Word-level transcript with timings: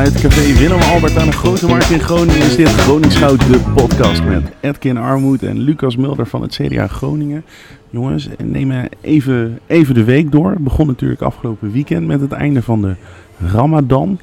Vanuit 0.00 0.20
café 0.20 0.58
Willem 0.58 0.80
Albert 0.80 1.16
aan 1.16 1.26
de 1.26 1.32
Grote 1.32 1.66
Markt 1.66 1.90
in 1.90 2.00
Groningen 2.00 2.40
is 2.40 2.56
dit 2.56 2.68
Groningshout, 2.68 3.40
de 3.40 3.72
podcast 3.74 4.22
met 4.22 4.52
Edkin 4.60 4.96
Armoed 4.96 5.42
en 5.42 5.58
Lucas 5.58 5.96
Mulder 5.96 6.26
van 6.26 6.42
het 6.42 6.54
CDA 6.54 6.86
Groningen. 6.86 7.44
Jongens, 7.90 8.28
neem 8.38 8.88
even, 9.00 9.58
even 9.66 9.94
de 9.94 10.04
week 10.04 10.32
door. 10.32 10.50
Het 10.50 10.64
begon 10.64 10.86
natuurlijk 10.86 11.20
afgelopen 11.20 11.72
weekend 11.72 12.06
met 12.06 12.20
het 12.20 12.32
einde 12.32 12.62
van 12.62 12.82
de 12.82 12.94
Ramadan. 13.38 14.20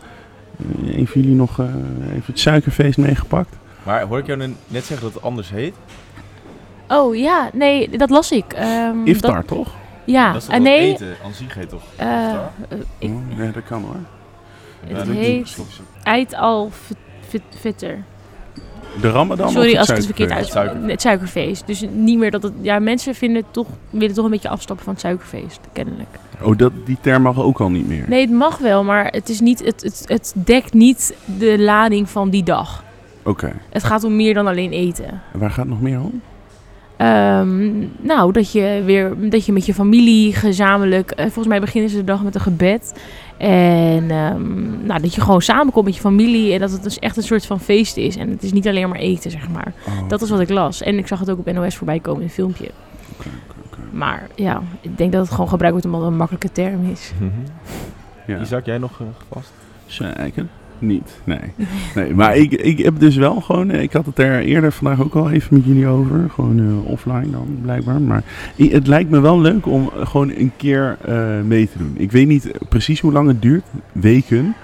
Een 0.86 1.08
van 1.08 1.22
jullie 1.22 1.36
nog 1.36 1.60
uh, 1.60 1.66
even 2.10 2.24
het 2.26 2.40
suikerfeest 2.40 2.98
meegepakt? 2.98 3.56
Maar 3.84 4.02
hoor 4.02 4.20
ik 4.20 4.26
jou 4.26 4.40
net 4.68 4.86
zeggen 4.86 5.02
dat 5.02 5.14
het 5.14 5.24
anders 5.24 5.50
heet? 5.50 5.76
Oh 6.88 7.16
ja, 7.16 7.50
nee, 7.54 7.98
dat 7.98 8.10
las 8.10 8.32
ik. 8.32 8.56
Um, 8.60 9.06
Iftar, 9.06 9.36
dat, 9.36 9.48
toch? 9.48 9.76
Ja, 10.06 10.34
dat 10.34 10.42
is 10.42 10.50
uh, 10.50 10.60
nee. 10.60 10.94
eten 10.94 11.16
aan 11.26 11.34
zich 11.34 11.54
heet 11.54 11.70
toch? 11.70 11.84
Uh, 12.02 12.34
ik, 12.98 13.12
ja, 13.38 13.52
dat 13.52 13.64
kan 13.64 13.82
hoor. 13.82 14.17
Het 14.88 15.08
heet 15.08 15.58
Eid 16.04 16.36
al 16.36 16.72
Fitter. 17.60 18.04
De 19.02 19.10
Ramadan 19.10 19.50
Sorry 19.50 19.78
als 19.78 19.90
ik 19.90 19.96
het 19.96 20.06
verkeerd 20.06 20.32
uit. 20.32 20.48
Suikerfeest. 20.48 20.92
Het 20.92 21.02
suikerfeest. 21.02 21.68
Dus 21.68 21.86
niet 21.94 22.18
meer 22.18 22.32
dat 22.32 22.44
het. 22.44 22.54
Ja, 22.62 22.80
mensen 22.80 23.16
vinden 23.16 23.44
toch, 23.52 23.68
willen 23.90 24.16
toch 24.16 24.26
een 24.26 24.32
beetje 24.32 24.50
afstappen 24.50 24.86
van 24.86 24.94
het 24.94 25.02
suikerfeest, 25.02 25.60
kennelijk. 25.74 26.10
Oh, 26.42 26.58
dat, 26.58 26.72
die 26.86 26.98
term 27.02 27.22
mag 27.22 27.42
ook 27.42 27.60
al 27.60 27.70
niet 27.70 27.88
meer. 27.88 28.06
Nee, 28.08 28.22
het 28.22 28.32
mag 28.32 28.58
wel, 28.58 28.84
maar 28.84 29.06
het, 29.06 29.30
is 29.30 29.40
niet, 29.40 29.66
het, 29.66 29.82
het, 29.82 30.04
het 30.06 30.34
dekt 30.36 30.74
niet 30.74 31.16
de 31.38 31.60
lading 31.60 32.10
van 32.10 32.30
die 32.30 32.44
dag. 32.44 32.84
Oké. 33.20 33.30
Okay. 33.30 33.54
Het 33.70 33.84
gaat 33.84 34.04
om 34.04 34.16
meer 34.16 34.34
dan 34.34 34.48
alleen 34.48 34.72
eten. 34.72 35.22
En 35.34 35.40
waar 35.40 35.50
gaat 35.50 35.66
het 35.66 35.70
nog 35.70 35.82
meer 35.82 36.00
om? 36.00 36.22
Um, 37.02 37.92
nou, 38.00 38.32
dat 38.32 38.52
je 38.52 38.82
weer 38.86 39.30
dat 39.30 39.46
je 39.46 39.52
met 39.52 39.66
je 39.66 39.74
familie 39.74 40.34
gezamenlijk. 40.34 41.12
Uh, 41.12 41.24
volgens 41.24 41.48
mij 41.48 41.60
beginnen 41.60 41.90
ze 41.90 41.96
de 41.96 42.04
dag 42.04 42.24
met 42.24 42.36
een 42.36 42.42
gebed. 42.42 42.94
En 43.38 44.12
um, 44.12 44.86
nou, 44.86 45.02
dat 45.02 45.16
je 45.16 45.22
gewoon 45.22 45.42
samenkomt 45.42 45.86
met 45.86 45.96
je 45.96 46.02
familie. 46.02 46.54
En 46.54 46.60
dat 46.60 46.72
het 46.72 46.84
dus 46.84 47.00
echt 47.00 47.18
een 47.18 47.24
soort 47.24 47.46
van 47.46 47.60
feest 47.60 47.98
is. 47.98 48.16
En 48.16 48.30
het 48.30 48.44
is 48.44 48.52
niet 48.52 48.68
alleen 48.68 48.90
maar 48.90 49.00
eten, 49.00 49.32
zeg 49.32 49.50
maar. 49.50 49.74
Oh, 49.88 50.10
dat 50.10 50.22
is 50.22 50.30
wat 50.30 50.40
ik 50.40 50.50
las. 50.50 50.82
En 50.82 50.98
ik 50.98 51.08
zag 51.08 51.20
het 51.20 51.30
ook 51.30 51.40
op 51.40 51.52
NOS 51.52 51.76
voorbij 51.76 52.00
komen 52.00 52.22
in 52.22 52.28
een 52.28 52.34
filmpje. 52.34 52.70
Okay, 53.18 53.32
okay, 53.66 53.86
maar 53.92 54.28
ja, 54.36 54.62
ik 54.82 54.98
denk 54.98 55.12
dat 55.12 55.22
het 55.22 55.32
gewoon 55.32 55.50
gebruikt 55.50 55.74
wordt 55.74 55.86
omdat 55.86 56.02
het 56.02 56.12
een 56.12 56.18
makkelijke 56.18 56.52
term 56.52 56.92
is. 56.92 57.12
Mm 57.20 57.32
-hmm. 57.36 57.44
ja. 58.36 58.42
Isaac, 58.42 58.66
jij 58.66 58.78
nog 58.78 59.00
uh, 59.00 59.08
gevast? 59.18 59.52
Zeker. 59.86 60.48
Niet, 60.80 61.20
nee. 61.24 61.40
nee 61.96 62.14
maar 62.14 62.36
ik, 62.36 62.52
ik 62.52 62.78
heb 62.78 63.00
dus 63.00 63.16
wel 63.16 63.42
gewoon, 63.42 63.72
ik 63.72 63.94
had 63.94 64.06
het 64.06 64.20
er 64.20 64.40
eerder 64.40 64.72
vandaag 64.72 65.02
ook 65.02 65.16
al 65.16 65.32
even 65.32 65.56
met 65.58 65.66
jullie 65.66 65.88
over. 65.88 66.30
Gewoon 66.30 66.60
uh, 66.60 66.86
offline 66.86 67.30
dan, 67.32 67.58
blijkbaar. 67.62 68.02
Maar 68.02 68.24
het 68.56 68.88
lijkt 68.88 69.10
me 69.10 69.20
wel 69.20 69.42
leuk 69.42 69.66
om 69.66 69.90
gewoon 70.04 70.30
een 70.30 70.52
keer 70.58 70.98
uh, 71.10 71.42
mee 71.46 71.70
te 71.72 71.78
doen. 71.78 71.94
Ik 71.98 72.12
weet 72.12 72.28
niet 72.28 72.52
precies 72.70 73.00
hoe 73.00 73.12
lang 73.12 73.28
het 73.28 73.42
duurt. 73.42 73.66
Weken. 73.92 74.56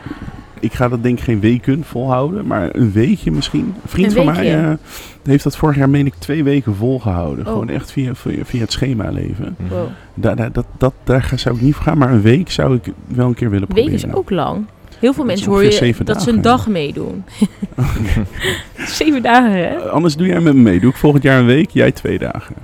Ik 0.59 0.73
ga 0.73 0.89
dat 0.89 1.03
denk 1.03 1.17
ik 1.17 1.23
geen 1.23 1.39
weken 1.39 1.83
volhouden, 1.83 2.47
maar 2.47 2.75
een 2.75 2.91
weekje 2.91 3.31
misschien. 3.31 3.65
Een 3.65 3.89
vriend 3.89 4.07
een 4.07 4.23
van 4.23 4.25
weekje. 4.25 4.57
mij 4.57 4.69
uh, 4.69 4.73
heeft 5.23 5.43
dat 5.43 5.57
vorig 5.57 5.75
jaar, 5.75 5.89
meen 5.89 6.05
ik, 6.05 6.13
twee 6.13 6.43
weken 6.43 6.75
volgehouden. 6.75 7.45
Oh. 7.45 7.51
Gewoon 7.51 7.69
echt 7.69 7.91
via, 7.91 8.15
via, 8.15 8.45
via 8.45 8.61
het 8.61 8.71
schema 8.71 9.11
leven. 9.11 9.55
Wow. 9.69 9.87
Da, 10.13 10.35
da, 10.35 10.49
dat, 10.49 10.65
dat, 10.77 10.93
daar 11.03 11.31
zou 11.35 11.55
ik 11.55 11.61
niet 11.61 11.75
voor 11.75 11.83
gaan, 11.83 11.97
maar 11.97 12.11
een 12.11 12.21
week 12.21 12.51
zou 12.51 12.75
ik 12.75 12.93
wel 13.07 13.27
een 13.27 13.33
keer 13.33 13.49
willen 13.49 13.69
Een 13.69 13.75
week 13.75 13.85
proberen. 13.85 14.09
is 14.09 14.15
ook 14.15 14.29
lang. 14.29 14.65
Heel 15.03 15.13
veel 15.13 15.25
mensen 15.25 15.51
hoor 15.51 15.63
je 15.63 15.95
dat 16.03 16.21
ze 16.21 16.29
een 16.31 16.41
dag 16.41 16.67
meedoen. 16.67 17.23
Zeven 18.77 19.21
dagen, 19.21 19.51
hè? 19.51 19.75
Uh, 19.77 19.85
anders 19.85 20.15
doe 20.15 20.27
jij 20.27 20.39
met 20.39 20.55
me 20.55 20.61
mee. 20.61 20.79
Doe 20.79 20.89
ik 20.89 20.95
volgend 20.95 21.23
jaar 21.23 21.39
een 21.39 21.45
week, 21.45 21.69
jij 21.69 21.91
twee 21.91 22.17
dagen. 22.19 22.55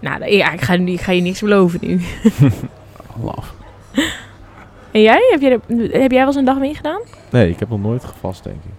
Nou, 0.00 0.24
ja, 0.24 0.52
ik, 0.52 0.60
ga, 0.60 0.76
nu- 0.76 0.92
ik 0.92 1.00
ga 1.00 1.12
je 1.12 1.20
niks 1.20 1.40
beloven 1.40 1.78
nu. 1.82 2.00
Laf. 3.24 3.54
En 4.90 5.00
jij? 5.00 5.28
Heb, 5.30 5.40
jij 5.40 5.50
er- 5.50 5.60
heb 6.00 6.10
jij 6.10 6.18
wel 6.18 6.26
eens 6.26 6.36
een 6.36 6.44
dag 6.44 6.58
meegedaan? 6.58 7.00
Nee, 7.30 7.50
ik 7.50 7.58
heb 7.58 7.68
nog 7.68 7.80
nooit 7.80 8.04
gevast, 8.04 8.44
denk 8.44 8.56
ik. 8.64 8.70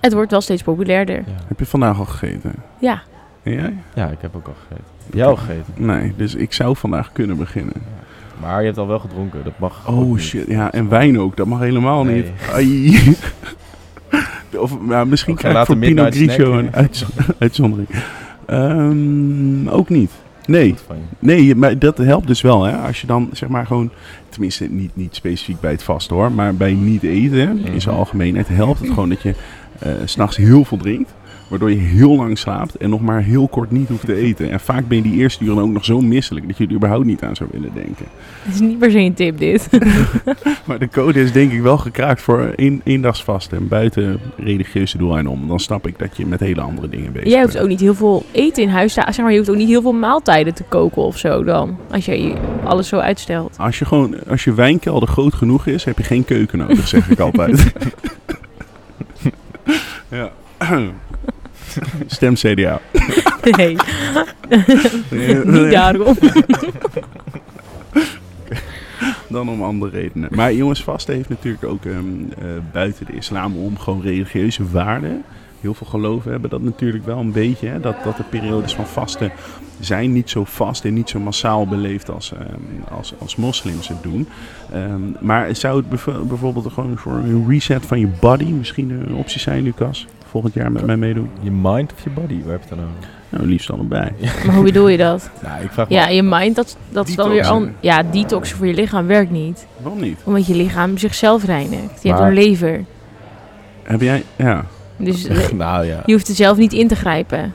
Het 0.00 0.12
wordt 0.12 0.30
wel 0.30 0.40
steeds 0.40 0.62
populairder. 0.62 1.16
Ja, 1.16 1.32
Heb 1.46 1.58
je 1.58 1.66
vandaag 1.66 1.98
al 1.98 2.04
gegeten? 2.04 2.54
Ja. 2.78 3.02
En 3.42 3.52
jij? 3.52 3.74
ja 3.94 4.06
ik 4.08 4.18
heb 4.20 4.36
ook 4.36 4.46
al 4.46 4.54
gegeten. 4.68 4.84
Jij 5.12 5.26
al 5.26 5.36
gegeten? 5.36 5.72
Nee, 5.76 6.14
dus 6.16 6.34
ik 6.34 6.52
zou 6.52 6.76
vandaag 6.76 7.12
kunnen 7.12 7.36
beginnen. 7.36 7.74
Maar 8.40 8.58
je 8.60 8.66
hebt 8.66 8.78
al 8.78 8.86
wel 8.86 8.98
gedronken, 8.98 9.40
dat 9.44 9.58
mag 9.58 9.88
Oh 9.88 10.12
niet. 10.12 10.20
shit, 10.20 10.46
ja, 10.48 10.72
en 10.72 10.88
wijn 10.88 11.18
ook, 11.20 11.36
dat 11.36 11.46
mag 11.46 11.58
helemaal 11.60 12.04
Nee. 12.04 12.14
niet. 12.14 12.26
Ai. 12.52 12.98
Of 14.56 14.76
ja, 14.88 15.04
misschien 15.04 15.34
krijg 15.34 15.52
ik 15.54 15.58
later 15.60 15.76
voor 15.76 15.86
Pinot 15.86 16.14
Grigio 16.14 16.58
een 16.58 16.74
uitz- 16.74 17.04
uitzondering. 17.38 17.88
Ehm, 18.46 19.68
ook 19.68 19.88
niet. 19.88 20.10
Nee, 20.46 20.66
je. 20.66 20.74
nee, 21.18 21.54
maar 21.54 21.78
dat 21.78 21.98
helpt 21.98 22.26
dus 22.26 22.40
wel. 22.40 22.62
Hè? 22.64 22.76
Als 22.76 23.00
je 23.00 23.06
dan 23.06 23.28
zeg 23.32 23.48
maar 23.48 23.66
gewoon, 23.66 23.90
tenminste 24.28 24.66
niet, 24.70 24.90
niet 24.94 25.14
specifiek 25.14 25.60
bij 25.60 25.70
het 25.70 25.82
vast 25.82 26.10
hoor, 26.10 26.32
maar 26.32 26.54
bij 26.54 26.72
niet 26.72 27.02
eten 27.02 27.58
in 27.64 27.80
zijn 27.80 27.94
Mhm. 27.94 28.04
algemeenheid 28.04 28.48
helpt 28.48 28.78
het 28.80 28.88
gewoon 28.88 29.08
dat 29.08 29.22
je 29.22 29.34
eh, 29.78 29.92
s 30.04 30.12
s'nachts 30.12 30.36
heel 30.36 30.64
veel 30.64 30.78
drinkt. 30.78 31.14
Waardoor 31.50 31.70
je 31.70 31.76
heel 31.76 32.16
lang 32.16 32.38
slaapt 32.38 32.76
en 32.76 32.90
nog 32.90 33.00
maar 33.00 33.22
heel 33.22 33.48
kort 33.48 33.70
niet 33.70 33.88
hoeft 33.88 34.04
te 34.04 34.14
eten. 34.14 34.50
En 34.50 34.60
vaak 34.60 34.88
ben 34.88 34.96
je 34.96 35.02
die 35.02 35.14
eerste 35.14 35.44
uren 35.44 35.62
ook 35.62 35.70
nog 35.70 35.84
zo 35.84 36.00
misselijk 36.00 36.46
dat 36.46 36.58
je 36.58 36.66
er 36.66 36.72
überhaupt 36.72 37.04
niet 37.04 37.22
aan 37.22 37.36
zou 37.36 37.48
willen 37.52 37.70
denken. 37.74 38.06
Het 38.42 38.54
is 38.54 38.60
niet 38.60 38.78
per 38.78 38.90
se 38.90 38.98
een 38.98 39.14
tip, 39.14 39.38
dit. 39.38 39.68
Maar 40.66 40.78
de 40.78 40.88
code 40.88 41.20
is 41.20 41.32
denk 41.32 41.52
ik 41.52 41.60
wel 41.60 41.78
gekraakt 41.78 42.22
voor 42.22 42.52
één, 42.56 42.80
eendagsvast 42.84 43.52
en 43.52 43.68
buiten 43.68 44.20
religieuze 44.36 44.98
doeleinden 44.98 45.32
om. 45.32 45.48
Dan 45.48 45.60
snap 45.60 45.86
ik 45.86 45.98
dat 45.98 46.16
je 46.16 46.26
met 46.26 46.40
hele 46.40 46.60
andere 46.60 46.88
dingen 46.88 47.12
bezig 47.12 47.28
Jij 47.28 47.40
hoeft 47.40 47.52
bent. 47.52 47.64
ook 47.64 47.70
niet 47.70 47.80
heel 47.80 47.94
veel 47.94 48.24
eten 48.32 48.62
in 48.62 48.68
huis 48.68 48.94
te... 48.94 49.02
Zeg 49.06 49.18
maar, 49.18 49.30
je 49.30 49.36
hoeft 49.36 49.50
ook 49.50 49.56
niet 49.56 49.68
heel 49.68 49.82
veel 49.82 49.92
maaltijden 49.92 50.54
te 50.54 50.64
koken 50.68 51.02
of 51.02 51.18
zo 51.18 51.44
dan. 51.44 51.78
Als 51.90 52.04
je 52.04 52.34
alles 52.64 52.88
zo 52.88 52.96
uitstelt. 52.98 53.56
Als 53.58 53.78
je 53.78 53.84
gewoon, 53.84 54.14
als 54.28 54.44
je 54.44 54.54
wijnkelder 54.54 55.08
groot 55.08 55.34
genoeg 55.34 55.66
is, 55.66 55.84
heb 55.84 55.98
je 55.98 56.04
geen 56.04 56.24
keuken 56.24 56.58
nodig, 56.58 56.88
zeg 56.88 57.10
ik 57.10 57.20
altijd. 57.20 57.72
ja. 60.08 60.30
Stem 62.06 62.34
CDA. 62.34 62.80
Nee, 63.56 63.76
niet 65.44 65.70
daarom. 65.70 66.16
Dan 69.28 69.48
om 69.48 69.62
andere 69.62 70.00
redenen. 70.00 70.28
Maar 70.34 70.52
jongens, 70.52 70.82
vasten 70.82 71.14
heeft 71.14 71.28
natuurlijk 71.28 71.64
ook 71.64 71.84
ehm, 71.84 71.96
eh, 72.38 72.44
buiten 72.72 73.06
de 73.06 73.12
islam 73.12 73.56
om 73.56 73.78
gewoon 73.78 74.02
religieuze 74.02 74.70
waarden. 74.70 75.24
Heel 75.60 75.74
veel 75.74 75.86
geloven 75.86 76.30
hebben 76.30 76.50
dat 76.50 76.62
natuurlijk 76.62 77.04
wel 77.04 77.18
een 77.18 77.32
beetje. 77.32 77.68
Hè, 77.68 77.80
dat, 77.80 78.04
dat 78.04 78.16
de 78.16 78.22
periodes 78.22 78.74
van 78.74 78.86
vasten 78.86 79.32
zijn 79.80 80.12
niet 80.12 80.30
zo 80.30 80.44
vast 80.44 80.84
en 80.84 80.94
niet 80.94 81.08
zo 81.08 81.18
massaal 81.18 81.66
beleefd 81.66 82.10
als, 82.10 82.32
ehm, 82.32 82.94
als, 82.96 83.14
als 83.18 83.36
moslims 83.36 83.88
het 83.88 84.02
doen. 84.02 84.28
Ehm, 84.72 85.00
maar 85.20 85.56
zou 85.56 85.76
het 85.76 85.88
bijvoorbeeld 86.28 86.72
gewoon 86.72 86.98
voor 86.98 87.12
een 87.12 87.48
reset 87.48 87.86
van 87.86 88.00
je 88.00 88.08
body 88.20 88.44
misschien 88.44 88.90
een 88.90 89.14
optie 89.14 89.40
zijn, 89.40 89.62
Lucas? 89.62 90.06
Volgend 90.30 90.54
jaar 90.54 90.72
met 90.72 90.86
mij 90.86 90.96
meedoen? 90.96 91.30
Je 91.40 91.50
mind 91.50 91.92
of 91.92 92.04
je 92.04 92.10
body, 92.10 92.42
waar 92.42 92.52
heb 92.52 92.62
je 92.62 92.68
het 92.68 92.78
dan 92.78 92.88
over? 92.88 93.08
Nou, 93.28 93.46
liefst 93.46 93.70
allebei. 93.70 94.10
Maar 94.46 94.54
hoe 94.54 94.64
bedoel 94.64 94.88
je 94.88 94.96
dat? 94.96 95.30
Nou, 95.42 95.62
ik 95.62 95.70
vraag 95.70 95.88
Ja, 95.88 96.08
je 96.08 96.22
mind, 96.22 96.56
dat, 96.56 96.76
dat 96.88 97.08
is 97.08 97.14
dan 97.14 97.30
weer... 97.30 97.46
An 97.46 97.74
ja, 97.80 98.02
detoxen 98.02 98.56
voor 98.56 98.66
je 98.66 98.74
lichaam 98.74 99.06
werkt 99.06 99.30
niet. 99.30 99.66
Waarom 99.80 100.00
niet? 100.00 100.20
Omdat 100.24 100.46
je 100.46 100.54
lichaam 100.54 100.98
zichzelf 100.98 101.44
reinigt. 101.44 102.02
Je 102.02 102.08
hebt 102.08 102.20
een 102.20 102.32
lever. 102.32 102.84
Heb 103.82 104.00
jij... 104.00 104.24
Ja. 104.36 104.64
Dus 104.96 105.26
nou 105.52 105.84
ja. 105.84 106.02
je 106.06 106.12
hoeft 106.12 106.28
er 106.28 106.34
zelf 106.34 106.56
niet 106.56 106.72
in 106.72 106.88
te 106.88 106.96
grijpen. 106.96 107.54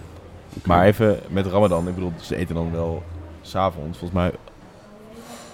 Maar 0.63 0.85
even 0.85 1.19
met 1.29 1.45
Ramadan, 1.45 1.87
ik 1.87 1.95
bedoel, 1.95 2.13
ze 2.21 2.35
eten 2.35 2.55
dan 2.55 2.71
wel 2.71 3.03
s'avonds, 3.41 3.97
volgens 3.97 4.19
mij. 4.19 4.31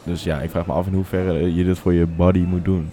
Dus 0.03 0.23
ja, 0.23 0.39
ik 0.39 0.49
vraag 0.49 0.65
me 0.65 0.73
af 0.73 0.87
in 0.87 0.93
hoeverre 0.93 1.55
je 1.55 1.63
dit 1.63 1.79
voor 1.79 1.93
je 1.93 2.05
body 2.05 2.39
moet 2.39 2.65
doen. 2.65 2.91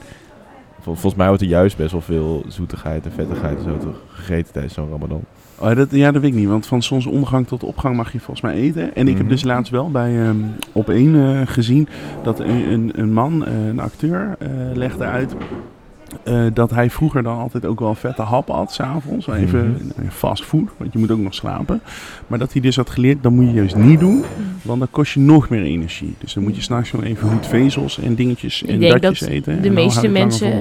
Vol- 0.81 0.93
volgens 0.95 1.15
mij 1.15 1.27
wordt 1.27 1.43
er 1.43 1.49
juist 1.49 1.77
best 1.77 1.93
wel 1.93 2.01
veel 2.01 2.45
zoetigheid 2.49 3.05
en 3.05 3.13
vettigheid 3.13 3.57
en 3.59 3.65
zo 3.65 3.77
toch 3.79 4.01
gegeten 4.09 4.53
tijdens 4.53 4.75
zo'n 4.75 4.91
Ramadan. 4.91 5.21
Oh, 5.59 5.75
dat, 5.77 5.91
ja, 5.91 6.13
dat 6.13 6.23
weet 6.23 6.31
ik 6.31 6.37
niet. 6.39 6.49
Want 6.49 6.67
van 6.67 6.83
zonsondergang 6.83 7.47
tot 7.47 7.65
opgang 7.65 7.97
mag 7.97 8.13
je 8.13 8.19
volgens 8.19 8.41
mij 8.41 8.55
eten. 8.55 8.95
En 8.95 9.09
ik 9.09 9.15
heb 9.15 9.23
Mhm. 9.23 9.33
dus 9.33 9.45
laatst 9.45 9.73
wel 9.73 9.91
bij 9.91 10.21
ehm, 10.23 10.37
op 10.73 10.89
één 10.89 11.15
eh, 11.15 11.41
gezien 11.47 11.89
dat 12.23 12.41
een, 12.41 12.73
een, 12.73 12.93
een 12.95 13.13
man, 13.13 13.47
eh, 13.47 13.67
een 13.67 13.81
acteur, 13.81 14.37
eh, 14.39 14.49
legde 14.75 15.05
uit 15.05 15.35
eh, 16.29 16.45
dat 16.55 16.71
hij 16.71 16.91
vroeger 16.91 17.23
dan 17.23 17.39
altijd 17.39 17.67
ook 17.67 17.81
wel 17.81 17.95
vette 17.95 18.23
hap 18.23 18.49
had, 18.49 18.73
s'avonds. 18.73 19.27
Even 19.29 19.69
Mhm. 19.71 20.01
eh, 20.05 20.11
fast 20.11 20.45
food, 20.45 20.69
want 20.77 20.93
je 20.93 20.99
moet 20.99 21.11
ook 21.11 21.19
nog 21.19 21.35
slapen. 21.35 21.81
Maar 22.27 22.39
dat 22.39 22.53
hij 22.53 22.63
dus 22.63 22.77
had 22.77 22.91
geleerd, 22.91 23.23
dat 23.23 23.33
moet 23.33 23.45
je 23.47 23.53
juist 23.53 23.77
niet 23.77 24.01
doen. 24.01 24.25
Want 24.63 24.79
dan 24.79 24.89
kost 24.91 25.13
je 25.13 25.21
nog 25.21 25.49
meer 25.49 25.63
energie. 25.63 26.15
Dus 26.19 26.33
dan 26.35 26.43
moet 26.43 26.57
je 26.57 26.63
s'nachts 26.63 26.91
gewoon 26.91 27.05
even 27.05 27.29
goed 27.31 27.47
vezels 27.47 27.99
en 28.01 28.15
dingetjes 28.15 28.63
en 28.65 28.75
Ik 28.75 28.81
denk 28.81 28.93
datjes 29.03 29.21
dat 29.21 29.29
eten. 29.29 29.53
en 29.53 29.61
de 29.63 29.71
meeste 29.71 30.09
mensen 30.09 30.53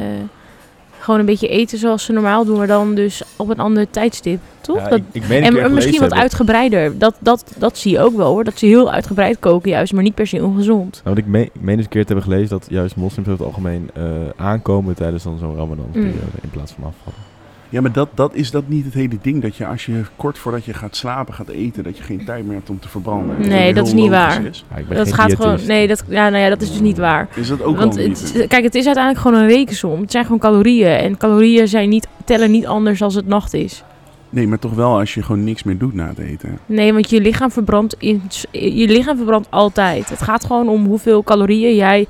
gewoon 1.07 1.19
een 1.19 1.25
beetje 1.25 1.47
eten 1.47 1.77
zoals 1.77 2.03
ze 2.03 2.11
normaal 2.11 2.45
doen, 2.45 2.57
maar 2.57 2.67
dan 2.67 2.95
dus 2.95 3.21
op 3.35 3.49
een 3.49 3.59
ander 3.59 3.89
tijdstip, 3.89 4.39
toch? 4.61 4.77
Ja, 4.77 4.87
Dat- 4.89 4.99
ik, 5.11 5.23
ik 5.23 5.29
en 5.29 5.73
misschien 5.73 5.91
wat 5.93 6.01
hebben- 6.01 6.17
uitgebreider. 6.19 6.97
Dat, 6.97 7.15
dat, 7.19 7.43
dat 7.57 7.77
zie 7.77 7.91
je 7.91 7.99
ook 7.99 8.15
wel 8.15 8.31
hoor. 8.31 8.43
Dat 8.43 8.57
ze 8.59 8.65
heel 8.65 8.91
uitgebreid 8.91 9.39
koken 9.39 9.69
juist, 9.69 9.93
maar 9.93 10.03
niet 10.03 10.15
per 10.15 10.27
se 10.27 10.43
ongezond. 10.43 10.91
Nou, 10.91 11.01
want 11.03 11.17
ik 11.17 11.25
meen, 11.25 11.43
ik 11.43 11.61
meen 11.61 11.75
eens 11.75 11.83
een 11.83 11.89
keer 11.89 12.05
te 12.05 12.13
hebben 12.13 12.31
gelezen 12.31 12.49
dat 12.59 12.65
juist 12.69 12.95
moslims 12.95 13.27
over 13.27 13.39
het 13.45 13.53
algemeen 13.55 13.89
eh, 13.93 14.03
aankomen 14.35 14.95
tijdens 14.95 15.23
dan 15.23 15.37
zo'n 15.37 15.55
Ramadan 15.55 15.89
periode 15.91 16.17
in 16.41 16.49
plaats 16.49 16.71
van 16.71 16.83
afvallen. 16.83 17.19
Ja, 17.69 17.81
maar 17.81 17.91
dat, 17.91 18.09
dat 18.13 18.35
is 18.35 18.51
dat 18.51 18.67
niet 18.67 18.85
het 18.85 18.93
hele 18.93 19.17
ding. 19.21 19.41
Dat 19.41 19.55
je 19.55 19.65
als 19.65 19.85
je 19.85 20.01
kort 20.15 20.37
voordat 20.37 20.65
je 20.65 20.73
gaat 20.73 20.95
slapen 20.95 21.33
gaat 21.33 21.47
eten, 21.47 21.83
dat 21.83 21.97
je 21.97 22.03
geen 22.03 22.25
tijd 22.25 22.45
meer 22.45 22.55
hebt 22.55 22.69
om 22.69 22.79
te 22.79 22.89
verbranden. 22.89 23.47
Nee, 23.47 23.73
dat 23.73 23.87
is 23.87 23.93
niet 23.93 24.09
waar. 24.09 24.45
is. 24.45 24.65
Ja, 24.89 24.95
Dat 24.95 25.13
gaat 25.13 25.35
gewoon. 25.35 25.59
Nee, 25.67 25.87
dat, 25.87 26.03
ja, 26.07 26.29
nou 26.29 26.43
ja, 26.43 26.49
dat 26.49 26.61
is 26.61 26.69
dus 26.71 26.79
niet 26.79 26.97
waar. 26.97 27.27
Is 27.35 27.47
dat 27.47 27.61
ook 27.63 27.77
Want 27.77 27.95
wel 27.95 28.03
het, 28.07 28.33
niet? 28.33 28.47
kijk, 28.47 28.63
het 28.63 28.75
is 28.75 28.85
uiteindelijk 28.85 29.25
gewoon 29.25 29.41
een 29.41 29.47
rekensom. 29.47 30.01
Het 30.01 30.11
zijn 30.11 30.23
gewoon 30.23 30.39
calorieën. 30.39 30.87
En 30.97 31.17
calorieën 31.17 31.67
zijn 31.67 31.89
niet, 31.89 32.07
tellen 32.25 32.51
niet 32.51 32.65
anders 32.67 33.01
als 33.01 33.15
het 33.15 33.27
nacht 33.27 33.53
is. 33.53 33.83
Nee, 34.29 34.47
maar 34.47 34.59
toch 34.59 34.73
wel 34.73 34.99
als 34.99 35.13
je 35.13 35.23
gewoon 35.23 35.43
niks 35.43 35.63
meer 35.63 35.77
doet 35.77 35.93
na 35.93 36.07
het 36.07 36.17
eten. 36.17 36.59
Nee, 36.65 36.93
want 36.93 37.09
je 37.09 37.21
lichaam 37.21 37.51
verbrandt, 37.51 37.95
in, 37.99 38.21
je 38.51 38.87
lichaam 38.87 39.15
verbrandt 39.17 39.47
altijd. 39.51 40.09
Het 40.09 40.21
gaat 40.21 40.45
gewoon 40.45 40.69
om 40.69 40.85
hoeveel 40.85 41.23
calorieën 41.23 41.75
jij 41.75 42.07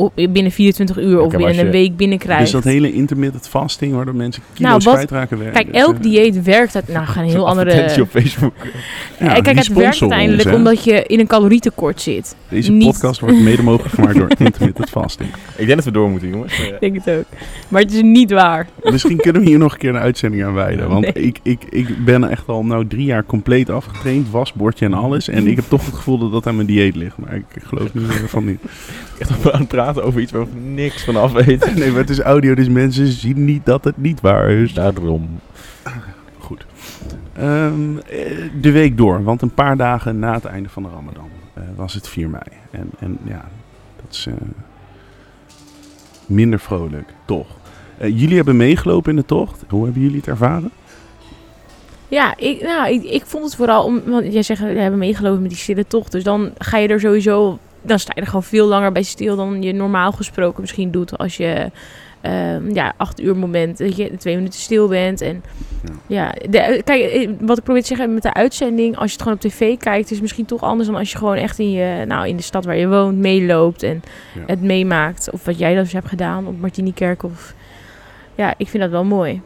op, 0.00 0.12
binnen 0.14 0.50
24 0.52 0.98
uur 0.98 1.20
of 1.20 1.36
binnen 1.36 1.58
een 1.58 1.70
week 1.70 1.96
binnenkrijgt. 1.96 2.42
Dus 2.42 2.50
dat 2.50 2.64
hele 2.64 2.92
intermittent 2.92 3.48
fasting, 3.48 3.94
waardoor 3.94 4.14
mensen 4.14 4.42
kilo's 4.54 4.70
Nou, 4.70 4.82
wat- 4.84 4.94
kwijtraken. 4.94 5.38
wer- 5.38 5.50
Kijk, 5.50 5.66
dus, 5.72 5.82
elk 5.82 5.94
eh, 5.94 6.00
dieet 6.02 6.42
werkt 6.42 6.74
uit. 6.74 6.88
Nou, 6.88 7.06
gaan 7.14 7.24
heel 7.24 7.48
andere. 7.48 8.00
op 8.00 8.08
Facebook. 8.10 8.52
ja, 9.18 9.40
Kijk, 9.40 9.46
het 9.46 9.68
werkt 9.68 9.70
ons, 9.92 10.00
uiteindelijk 10.00 10.54
omdat 10.54 10.84
je 10.84 11.04
in 11.06 11.20
een 11.20 11.26
calorietekort 11.26 12.00
zit. 12.00 12.36
Deze 12.48 12.72
niet- 12.72 12.84
podcast 12.86 13.20
wordt 13.20 13.40
mede 13.40 13.62
mogelijk 13.62 13.94
gemaakt 13.94 14.16
door 14.16 14.28
intermittent 14.38 14.90
fasting. 14.90 15.28
Ik 15.56 15.64
denk 15.66 15.74
dat 15.76 15.84
we 15.84 15.90
door 15.90 16.10
moeten, 16.10 16.28
jongens. 16.28 16.58
Ik 16.60 16.76
denk 16.80 17.04
het 17.04 17.16
ook. 17.16 17.24
Maar 17.68 17.82
het 17.82 17.92
is 17.92 18.02
niet 18.02 18.30
waar. 18.30 18.66
Misschien 18.82 19.16
kunnen 19.16 19.42
we 19.42 19.48
hier 19.48 19.58
nog 19.58 19.72
een 19.72 19.78
keer 19.78 19.90
een 19.90 20.00
uitzending 20.00 20.44
aan 20.44 20.54
wijden. 20.54 20.88
Want 20.88 21.14
Nee. 21.14 21.24
ik, 21.26 21.38
ik, 21.42 21.62
ik 21.70 22.04
ben 22.04 22.30
echt 22.30 22.48
al 22.48 22.64
nou 22.64 22.86
drie 22.86 23.04
jaar 23.04 23.24
compleet 23.24 23.70
afgetraind. 23.70 24.30
Wasbordje 24.30 24.84
en 24.84 24.92
alles. 24.94 25.28
En 25.28 25.46
ik 25.46 25.56
heb 25.56 25.64
toch 25.68 25.84
het 25.86 25.94
gevoel 25.94 26.18
dat 26.18 26.32
dat 26.32 26.46
aan 26.46 26.54
mijn 26.54 26.66
dieet 26.66 26.96
ligt. 26.96 27.16
Maar 27.18 27.34
ik 27.34 27.62
geloof 27.62 27.94
niet 27.94 28.06
meer 28.06 28.28
van 28.28 28.44
niet. 28.44 28.60
Echt 29.20 29.52
aan 29.52 29.60
het 29.60 29.68
praten 29.68 30.04
over 30.04 30.20
iets 30.20 30.32
waar 30.32 30.44
we 30.44 30.58
niks 30.58 31.04
van 31.04 31.16
af 31.16 31.32
weten. 31.32 31.74
Nee, 31.78 31.90
maar 31.90 32.00
het 32.00 32.10
is 32.10 32.20
audio, 32.20 32.54
dus 32.54 32.68
mensen 32.68 33.06
zien 33.06 33.44
niet 33.44 33.66
dat 33.66 33.84
het 33.84 33.96
niet 33.96 34.20
waar 34.20 34.50
is. 34.50 34.74
Daarom. 34.74 35.40
Goed. 36.38 36.66
Ehm, 37.32 37.98
eh, 37.98 38.50
de 38.60 38.70
week 38.70 38.96
door, 38.96 39.22
want 39.22 39.42
een 39.42 39.54
paar 39.54 39.76
dagen 39.76 40.18
na 40.18 40.32
het 40.32 40.44
einde 40.44 40.68
van 40.68 40.82
de 40.82 40.88
Ramadan 40.88 41.28
eh, 41.54 41.62
was 41.76 41.94
het 41.94 42.08
4 42.08 42.28
mei. 42.28 42.42
En, 42.70 42.90
en 42.98 43.18
ja, 43.24 43.48
dat 43.96 44.12
is 44.12 44.26
eh, 44.26 44.34
minder 46.26 46.60
vrolijk, 46.60 47.08
toch. 47.24 47.46
Jullie 47.98 48.36
hebben 48.36 48.56
meegelopen 48.56 49.10
in 49.10 49.16
de 49.16 49.24
tocht. 49.24 49.64
Hoe 49.68 49.84
hebben 49.84 50.02
jullie 50.02 50.16
het 50.16 50.28
ervaren? 50.28 50.70
Ja, 52.08 52.36
ik, 52.36 52.62
nou, 52.62 52.92
ik, 52.92 53.02
ik 53.02 53.26
vond 53.26 53.44
het 53.44 53.54
vooral 53.54 53.84
om. 53.84 54.02
Want 54.06 54.32
jij 54.32 54.42
zegt, 54.42 54.60
we 54.60 54.66
hebben 54.66 54.98
meegelopen 54.98 55.40
met 55.40 55.50
die 55.50 55.58
stille 55.58 55.86
tocht. 55.86 56.12
Dus 56.12 56.24
dan 56.24 56.50
ga 56.58 56.78
je 56.78 56.88
er 56.88 57.00
sowieso. 57.00 57.58
Dan 57.82 57.98
sta 57.98 58.12
je 58.14 58.20
er 58.20 58.26
gewoon 58.26 58.42
veel 58.42 58.66
langer 58.66 58.92
bij 58.92 59.02
stil 59.02 59.36
dan 59.36 59.62
je 59.62 59.72
normaal 59.72 60.12
gesproken 60.12 60.60
misschien 60.60 60.90
doet. 60.90 61.18
Als 61.18 61.36
je. 61.36 61.70
ehm, 62.20 62.70
ja, 62.74 62.92
acht 62.96 63.20
uur 63.20 63.36
moment, 63.36 63.78
dat 63.78 63.96
je 63.96 64.16
twee 64.16 64.36
minuten 64.36 64.60
stil 64.60 64.88
bent. 64.88 65.20
En 65.20 65.42
ja, 66.06 66.32
de, 66.50 66.80
kijk, 66.84 67.02
eh, 67.04 67.28
wat 67.40 67.58
ik 67.58 67.64
probeer 67.64 67.82
te 67.82 67.88
zeggen 67.88 68.14
met 68.14 68.22
de 68.22 68.34
uitzending, 68.34 68.96
als 68.96 69.06
je 69.06 69.12
het 69.12 69.22
gewoon 69.22 69.34
op 69.36 69.40
tv 69.40 69.76
kijkt, 69.78 70.04
is 70.04 70.10
het 70.10 70.20
misschien 70.20 70.44
toch 70.44 70.62
anders 70.62 70.88
dan 70.88 70.98
als 70.98 71.10
je 71.12 71.18
gewoon 71.18 71.36
echt 71.36 71.58
in, 71.58 71.70
je, 71.70 72.04
nou, 72.06 72.28
in 72.28 72.36
de 72.36 72.42
stad 72.42 72.64
waar 72.64 72.76
je 72.76 72.88
woont 72.88 73.18
meeloopt 73.18 73.82
en 73.82 74.02
Ja. 74.34 74.40
het 74.46 74.62
meemaakt. 74.62 75.30
Of 75.30 75.44
wat 75.44 75.58
jij 75.58 75.74
dus 75.74 75.92
hebt 75.92 76.08
gedaan 76.08 76.46
op 76.46 76.60
Martinikerk. 76.60 77.22
Of, 77.22 77.54
ja, 78.34 78.54
ik 78.56 78.68
vind 78.68 78.82
dat 78.82 78.92
wel 78.92 79.04
mooi. 79.04 79.40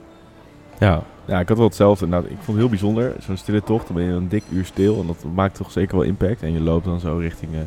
Ja. 0.78 1.02
ja, 1.26 1.40
ik 1.40 1.48
had 1.48 1.56
wel 1.56 1.66
hetzelfde. 1.66 2.06
Nou, 2.06 2.22
ik 2.24 2.30
vond 2.30 2.46
het 2.46 2.56
heel 2.56 2.68
bijzonder. 2.68 3.12
Zo'n 3.18 3.36
stille 3.36 3.62
tocht, 3.62 3.86
dan 3.86 3.96
ben 3.96 4.04
je 4.04 4.12
een 4.12 4.28
dik 4.28 4.44
uur 4.50 4.64
stil. 4.64 5.00
En 5.00 5.06
dat 5.06 5.24
maakt 5.34 5.54
toch 5.56 5.70
zeker 5.70 5.96
wel 5.96 6.04
impact. 6.06 6.42
En 6.42 6.52
je 6.52 6.60
loopt 6.60 6.84
dan 6.84 7.00
zo 7.00 7.16
richting, 7.16 7.52
eh, 7.54 7.60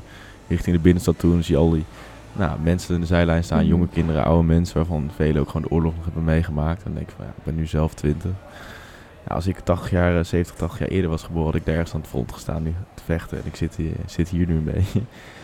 richting 0.48 0.76
de 0.76 0.82
binnenstad 0.82 1.20
toe. 1.20 1.30
En 1.30 1.36
dan 1.36 1.44
zie 1.46 1.56
je 1.56 1.62
al 1.62 1.70
die 1.70 1.84
nou, 2.34 2.60
mensen 2.64 2.96
in 2.96 3.02
de 3.02 3.08
zijlijn 3.08 3.44
staan. 3.44 3.60
Mhm. 3.60 3.68
Jonge 3.68 3.88
kinderen, 3.88 4.24
oude 4.24 4.44
mensen. 4.48 4.78
Waarvan 4.78 5.10
velen 5.16 5.42
ook 5.42 5.48
gewoon 5.48 5.62
de 5.62 5.72
oorlog 5.76 5.94
nog 5.96 6.06
hebben 6.06 6.24
meegemaakt. 6.24 6.78
En 6.78 6.84
dan 6.84 6.94
denk 6.94 7.08
ik 7.08 7.14
van, 7.18 7.26
ja, 7.26 7.32
ik 7.38 7.44
ben 7.44 7.56
nu 7.56 7.66
zelf 7.66 7.94
20. 7.94 8.32
Ja, 9.28 9.36
als 9.36 9.48
ik 9.48 9.60
80 9.60 9.90
jaar, 9.92 10.18
eh, 10.18 10.24
70, 10.24 10.56
80 10.56 10.80
jaar 10.80 10.88
eerder 10.90 11.10
was 11.10 11.24
geboren, 11.24 11.46
had 11.46 11.56
ik 11.56 11.66
daar 11.66 11.76
ergens 11.76 11.94
aan 11.94 12.00
het 12.02 12.10
front 12.10 12.32
gestaan 12.32 12.64
nu 12.64 12.74
te 12.94 13.04
vechten. 13.04 13.38
En 13.38 13.44
ik 13.46 13.56
zit 13.56 13.76
hier, 13.76 13.92
zit 14.06 14.30
hier 14.30 14.48
nu 14.48 14.56
een 14.56 14.64
beetje. 14.64 15.02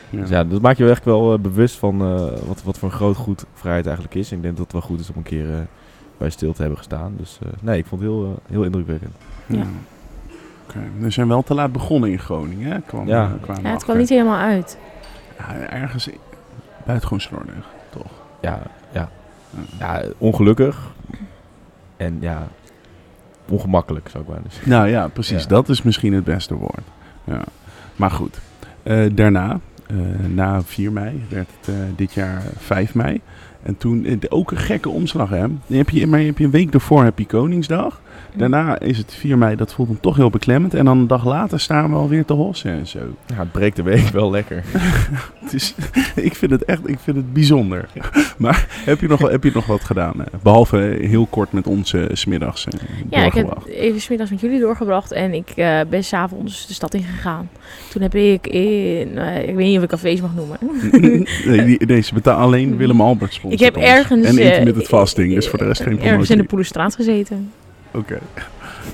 Ja. 0.10 0.20
Dus 0.20 0.30
ja, 0.30 0.44
dat 0.44 0.62
maakt 0.62 0.78
je 0.78 0.90
echt 0.90 1.06
wel 1.06 1.34
eh, 1.34 1.40
bewust 1.40 1.76
van 1.76 2.02
eh, 2.02 2.16
wat, 2.48 2.64
wat 2.64 2.78
voor 2.78 2.90
een 2.90 2.96
groot 2.96 3.16
goed 3.16 3.46
vrijheid 3.54 3.86
eigenlijk 3.86 4.16
is. 4.16 4.32
En 4.32 4.38
ik 4.38 4.44
denk 4.44 4.56
dat 4.58 4.64
het 4.64 4.74
wel 4.74 4.82
goed 4.82 5.00
is 5.00 5.10
om 5.10 5.16
een 5.18 5.24
keer 5.24 5.50
eh, 5.54 5.60
bij 6.18 6.30
stil 6.30 6.54
te 6.54 6.60
hebben 6.62 6.78
gestaan. 6.78 7.14
Dus 7.18 7.40
eh, 7.44 7.50
nee, 7.62 7.78
ik 7.78 7.86
vond 7.86 8.02
het 8.02 8.10
heel, 8.10 8.24
eh, 8.46 8.52
heel 8.52 8.64
indrukwekkend. 8.64 9.14
Ja. 9.46 9.58
Ja. 9.58 9.64
Oké, 10.68 10.80
We 11.00 11.10
zijn 11.10 11.28
wel 11.28 11.42
te 11.44 11.54
laat 11.54 11.72
begonnen 11.72 12.12
in 12.12 12.20
Groningen. 12.20 12.72
Hè? 12.72 12.80
Kwam, 12.82 13.08
Ja. 13.08 13.24
eh, 13.24 13.28
kwamen 13.42 13.46
we 13.46 13.52
Ja, 13.52 13.56
het 13.56 13.66
achter. 13.66 13.84
kwam 13.84 13.98
niet 13.98 14.10
helemaal 14.10 14.40
uit. 14.40 14.78
Ja, 15.48 15.70
ergens 15.70 16.10
buitengewoon 16.86 17.22
slordig, 17.22 17.66
toch? 17.90 18.12
Ja, 18.42 18.62
ja. 18.92 19.10
Ja. 19.80 20.02
ongelukkig. 20.18 20.92
En 21.98 22.18
ja, 22.20 22.48
ongemakkelijk 23.50 24.10
zou 24.10 24.24
ik 24.24 24.30
bijna 24.30 24.50
zeggen. 24.50 24.70
Nou 24.70 24.88
ja, 24.88 25.08
precies. 25.08 25.42
Ja. 25.42 25.48
Dat 25.48 25.70
is 25.70 25.82
misschien 25.82 26.14
het 26.14 26.24
beste 26.24 26.56
woord. 26.56 26.84
Ja. 27.24 27.42
Maar 27.96 28.12
goed, 28.12 28.40
Eh, 28.84 29.06
daarna, 29.12 29.60
eh, 29.88 29.96
na 30.28 30.62
4 30.62 30.92
mei, 30.92 31.26
werd 31.30 31.50
het 31.60 31.76
eh, 31.76 31.82
dit 31.96 32.14
jaar 32.14 32.42
5 32.58 32.94
mei. 32.96 33.22
En 33.64 33.78
toen, 33.78 34.06
eh, 34.06 34.16
ook 34.30 34.52
een 34.52 34.58
gekke 34.58 34.90
omslag 34.90 35.30
hè. 35.30 35.46
Heb 35.68 35.90
je, 35.90 36.08
maar 36.08 36.20
heb 36.20 36.38
je 36.38 36.44
een 36.46 36.52
week 36.52 36.74
ervoor 36.74 37.04
heb 37.04 37.20
je 37.20 37.26
Koningsdag. 37.26 38.02
Daarna 38.36 38.80
is 38.80 38.98
het 38.98 39.14
4 39.14 39.38
mei, 39.38 39.56
dat 39.56 39.74
voelt 39.74 39.88
dan 39.88 40.00
toch 40.00 40.16
heel 40.16 40.30
beklemmend. 40.30 40.74
En 40.74 40.86
dan 40.86 40.98
een 40.98 41.08
dag 41.08 41.26
later 41.26 41.60
staan 41.60 41.90
we 41.90 41.96
alweer 41.96 42.26
te 42.26 42.34
hossen 42.34 42.72
en 42.72 42.88
zo. 42.88 43.00
Ja, 43.26 43.36
het 43.36 43.52
breekt 43.52 43.76
de 43.76 43.84
week 43.84 44.08
wel 44.08 44.32
lekker. 44.32 44.64
Het 45.44 45.54
is, 45.54 45.74
ik 46.16 46.36
vind 46.36 46.52
het 46.52 46.66
echt 46.66 46.90
ik 46.90 46.98
vind 47.00 47.18
het 47.18 47.34
bijzonder. 47.34 47.90
Maar 48.38 48.68
heb 48.86 49.02
je 49.02 49.08
nog, 49.08 49.30
heb 49.30 49.44
je 49.44 49.52
nog 49.54 49.66
wat 49.66 49.84
gedaan? 49.84 50.14
eh? 50.20 50.26
Behalve 50.44 50.98
heel 51.02 51.26
kort 51.26 51.52
met 51.52 51.68
ons 51.68 51.94
eh, 51.94 52.02
's 52.14 52.20
smiddags 52.20 52.66
eh, 52.68 52.80
Ja, 53.10 53.26
ik 53.26 53.34
heb 53.34 53.46
doorgebracht. 53.46 53.68
even 53.68 54.02
smiddags 54.02 54.30
met 54.32 54.40
jullie 54.40 54.60
doorgebracht 54.60 55.12
en 55.12 55.34
ik 55.34 55.50
eh, 55.56 55.80
ben 55.90 56.04
s'avonds 56.04 56.68
de 56.68 56.74
stad 56.74 56.94
ingegaan. 56.94 57.50
Toen 57.92 58.02
heb 58.02 58.16
ik 58.16 58.48
in, 58.48 59.18
eh, 59.18 59.48
ik 59.50 59.56
weet 59.56 59.68
niet 59.68 59.78
of 59.78 59.84
ik 59.84 59.90
cafés 59.90 60.22
mag 60.22 60.32
noemen. 60.36 60.58
nee, 61.46 61.66
die, 61.66 61.86
nee, 61.86 62.02
ze 62.02 62.14
betalen 62.14 62.42
alleen 62.44 62.78
Willem 62.78 63.02
Albert 63.02 63.34
sponsort 63.34 63.53
ik 63.54 63.60
heb 63.60 63.76
ons. 63.76 63.86
ergens... 63.86 64.28
En 64.28 64.38
eh, 64.38 64.46
intermittent 64.46 64.88
fasting, 64.88 65.34
dus 65.34 65.48
voor 65.48 65.60
de 65.60 65.66
rest 65.66 65.82
geen 65.82 65.92
Ergens 65.92 66.06
in 66.06 66.10
promotie. 66.12 66.38
de 66.38 66.44
Poelenstraat 66.44 66.96
gezeten. 66.96 67.52
Oké. 67.92 68.20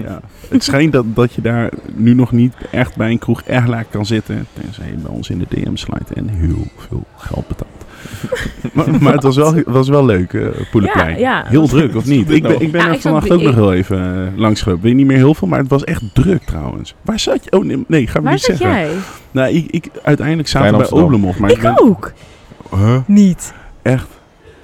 Ja. 0.03 0.19
Het 0.49 0.63
schijnt 0.63 0.91
dat, 0.91 1.05
dat 1.15 1.33
je 1.33 1.41
daar 1.41 1.69
nu 1.93 2.13
nog 2.13 2.31
niet 2.31 2.53
echt 2.71 2.95
bij 2.95 3.09
een 3.09 3.19
kroeg 3.19 3.41
echt 3.41 3.67
lekker 3.67 3.87
kan 3.91 4.05
zitten. 4.05 4.47
Tenzij 4.61 4.85
je 4.85 4.93
bij 4.93 5.11
ons 5.11 5.29
in 5.29 5.39
de 5.39 5.45
DM 5.49 5.75
sluit 5.75 6.13
en 6.13 6.27
heel 6.27 6.63
veel 6.77 7.03
geld 7.17 7.47
betaalt. 7.47 7.85
maar, 8.73 9.01
maar 9.01 9.13
het 9.13 9.23
was 9.23 9.35
wel, 9.35 9.61
was 9.65 9.89
wel 9.89 10.05
leuk, 10.05 10.33
eh 10.33 10.47
Poelenplein. 10.71 11.09
Ja, 11.09 11.43
ja. 11.43 11.45
Heel 11.47 11.67
druk, 11.67 11.95
of 11.95 12.05
niet? 12.05 12.29
Ik 12.31 12.41
ben, 12.41 12.61
ik 12.61 12.71
ben 12.71 12.81
Ja, 12.81 12.87
er 12.87 12.93
ik 12.93 13.01
zat 13.01 13.11
vannacht 13.11 13.31
ook 13.31 13.41
nog 13.41 13.55
heel 13.55 13.73
even 13.73 14.31
uh, 14.33 14.39
langsgelopen. 14.39 14.83
Weet 14.83 14.95
niet 14.95 15.05
meer 15.05 15.17
heel 15.17 15.33
veel, 15.33 15.47
maar 15.47 15.59
het 15.59 15.69
was 15.69 15.83
echt 15.83 16.01
druk 16.13 16.43
trouwens. 16.43 16.95
Waar 17.01 17.19
zat 17.19 17.43
je? 17.43 17.51
Oh 17.51 17.65
nee, 17.65 17.83
nee 17.87 18.07
ga 18.07 18.17
me 18.17 18.23
Waar 18.23 18.33
niet 18.33 18.41
zat 18.43 18.57
zeggen. 18.57 18.77
jij? 18.79 18.89
Nou, 19.31 19.53
ik, 19.53 19.71
ik, 19.71 19.89
uiteindelijk 20.03 20.47
zaten 20.47 20.77
bij. 20.77 20.89
Oblomov. 20.89 21.37
Maar 21.37 21.51
Ik 21.51 21.61
ben, 21.61 21.81
ook. 21.81 22.13
Huh? 22.69 22.97
Niet. 23.05 23.53
Echt? 23.81 24.18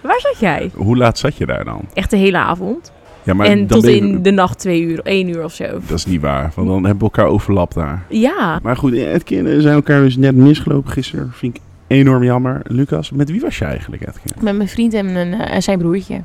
Waar 0.05 0.19
zat 0.19 0.39
jij? 0.39 0.71
Hoe 0.73 0.97
laat 0.97 1.17
zat 1.17 1.37
je 1.37 1.45
daar 1.45 1.65
dan? 1.65 1.81
Echt 1.93 2.09
de 2.09 2.17
hele 2.17 2.37
avond. 2.37 2.91
Ja, 3.23 3.33
maar 3.33 3.47
en 3.47 3.57
dan 3.67 3.79
tot 3.79 3.89
je- 3.89 3.95
in 3.97 4.21
de 4.21 4.31
nacht 4.31 4.59
twee 4.59 4.81
uur, 4.81 4.99
één 5.03 5.27
uur 5.29 5.43
of 5.43 5.53
zo. 5.53 5.65
Dat 5.87 5.97
is 5.97 6.05
niet 6.05 6.21
waar, 6.21 6.51
want 6.55 6.67
dan 6.67 6.75
hebben 6.85 6.97
we 6.97 7.03
elkaar 7.03 7.25
overlapt 7.25 7.73
daar. 7.75 8.03
Ja. 8.09 8.59
Maar 8.63 8.77
goed, 8.77 8.93
Edkin 8.93 9.47
eh, 9.47 9.59
zijn 9.59 9.75
elkaar 9.75 10.01
dus 10.01 10.15
net 10.17 10.35
misgelopen 10.35 10.91
gisteren. 10.91 11.31
Vind 11.33 11.55
ik 11.55 11.61
enorm 11.87 12.23
jammer. 12.23 12.61
Lucas, 12.63 13.11
met 13.11 13.31
wie 13.31 13.41
was 13.41 13.57
je 13.57 13.65
eigenlijk, 13.65 14.01
Edkin? 14.07 14.43
Met 14.43 14.55
mijn 14.55 14.69
vriend 14.69 14.93
en, 14.93 15.07
een, 15.15 15.33
eh, 15.33 15.55
en 15.55 15.63
zijn 15.63 15.77
broertje. 15.77 16.21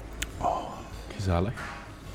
Gezellig. 1.17 1.53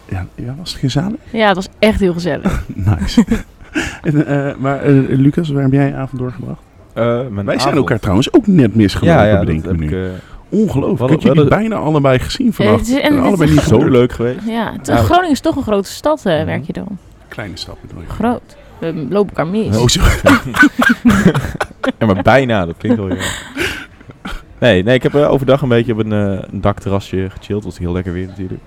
Ja, 0.10 0.26
ja, 0.36 0.56
was 0.58 0.72
het 0.72 0.80
gezellig? 0.80 1.16
Ja, 1.32 1.48
het 1.48 1.56
was 1.56 1.68
echt 1.80 2.00
heel 2.00 2.14
gezellig. 2.14 2.64
nice. 3.00 3.24
en, 4.04 4.26
eh, 4.28 4.56
maar 4.56 4.88
Lucas, 5.10 5.50
waar 5.50 5.64
heb 5.64 5.72
jij 5.72 5.88
je 5.88 5.94
avond 5.94 6.22
doorgebracht? 6.22 6.62
Wij 7.46 7.60
zijn 7.60 7.76
elkaar 7.76 8.00
trouwens 8.00 8.34
ook 8.34 8.48
net 8.48 8.76
misgelopen, 8.76 9.16
ja, 9.22 9.26
ja, 9.26 9.32
dat 9.32 9.40
bedenk 9.46 9.60
ik 9.64 9.66
heb 9.70 9.78
me 9.80 9.84
ik, 9.86 9.92
nu. 9.92 10.06
eh, 10.06 10.12
Ongelooflijk. 10.60 11.12
Ik 11.14 11.22
heb 11.22 11.34
jullie 11.34 11.50
bijna 11.50 11.76
allebei 11.76 12.20
gezien 12.20 12.46
Ja, 12.46 12.52
vannacht. 12.54 12.80
het 12.80 12.88
is- 12.88 12.94
en 12.96 13.02
En 13.02 13.12
het 13.14 13.22
is 13.22 13.28
allebei 13.28 13.52
niet 13.52 13.60
zo 13.62 13.78
leuk 13.88 14.12
geweest. 14.12 14.40
Ja, 14.46 14.72
het- 14.78 14.88
Ja. 14.88 14.96
Groningen 14.98 15.32
is 15.32 15.40
toch 15.40 15.56
een 15.56 15.64
grote 15.64 15.90
stad, 15.92 16.26
eh, 16.26 16.36
Mhm. 16.36 16.46
merk 16.46 16.64
je 16.66 16.74
dan. 16.74 16.98
Kleine 17.28 17.58
stappen 17.58 17.88
bedoel 17.88 18.04
je. 18.04 18.10
Groot. 18.10 18.58
We 18.80 18.94
lopen 19.10 19.30
elkaar 19.36 19.48
mis. 19.48 19.78
Oh, 19.78 19.88
zo. 19.88 20.02
Ja, 22.00 22.06
maar 22.06 22.22
bijna, 22.24 22.66
dat 22.66 22.76
klinkt 22.78 22.98
wel 23.00 23.08
heel... 23.08 23.18
Nee, 24.60 24.84
nee, 24.84 24.96
ik 24.96 25.04
heb 25.04 25.16
eh, 25.16 25.32
overdag 25.32 25.62
een 25.62 25.70
beetje 25.70 25.92
op 25.94 26.00
een, 26.00 26.12
eh, 26.12 26.44
een 26.52 26.62
dakterrasje 26.62 27.28
gechilled. 27.38 27.64
was 27.64 27.78
heel 27.78 27.92
lekker 27.92 28.14
weer 28.14 28.28
natuurlijk. 28.28 28.62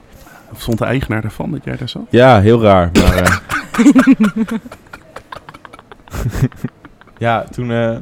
Vond 0.52 0.78
de 0.78 0.84
eigenaar 0.84 1.24
ervan 1.24 1.50
dat 1.50 1.64
jij 1.64 1.76
daar 1.76 1.88
zat? 1.88 2.02
Ja, 2.10 2.40
heel 2.40 2.62
raar. 2.62 2.90
Maar, 2.92 3.14
eh, 3.16 3.36
ja, 7.18 7.44
toen 7.50 7.70
eh, 7.70 7.96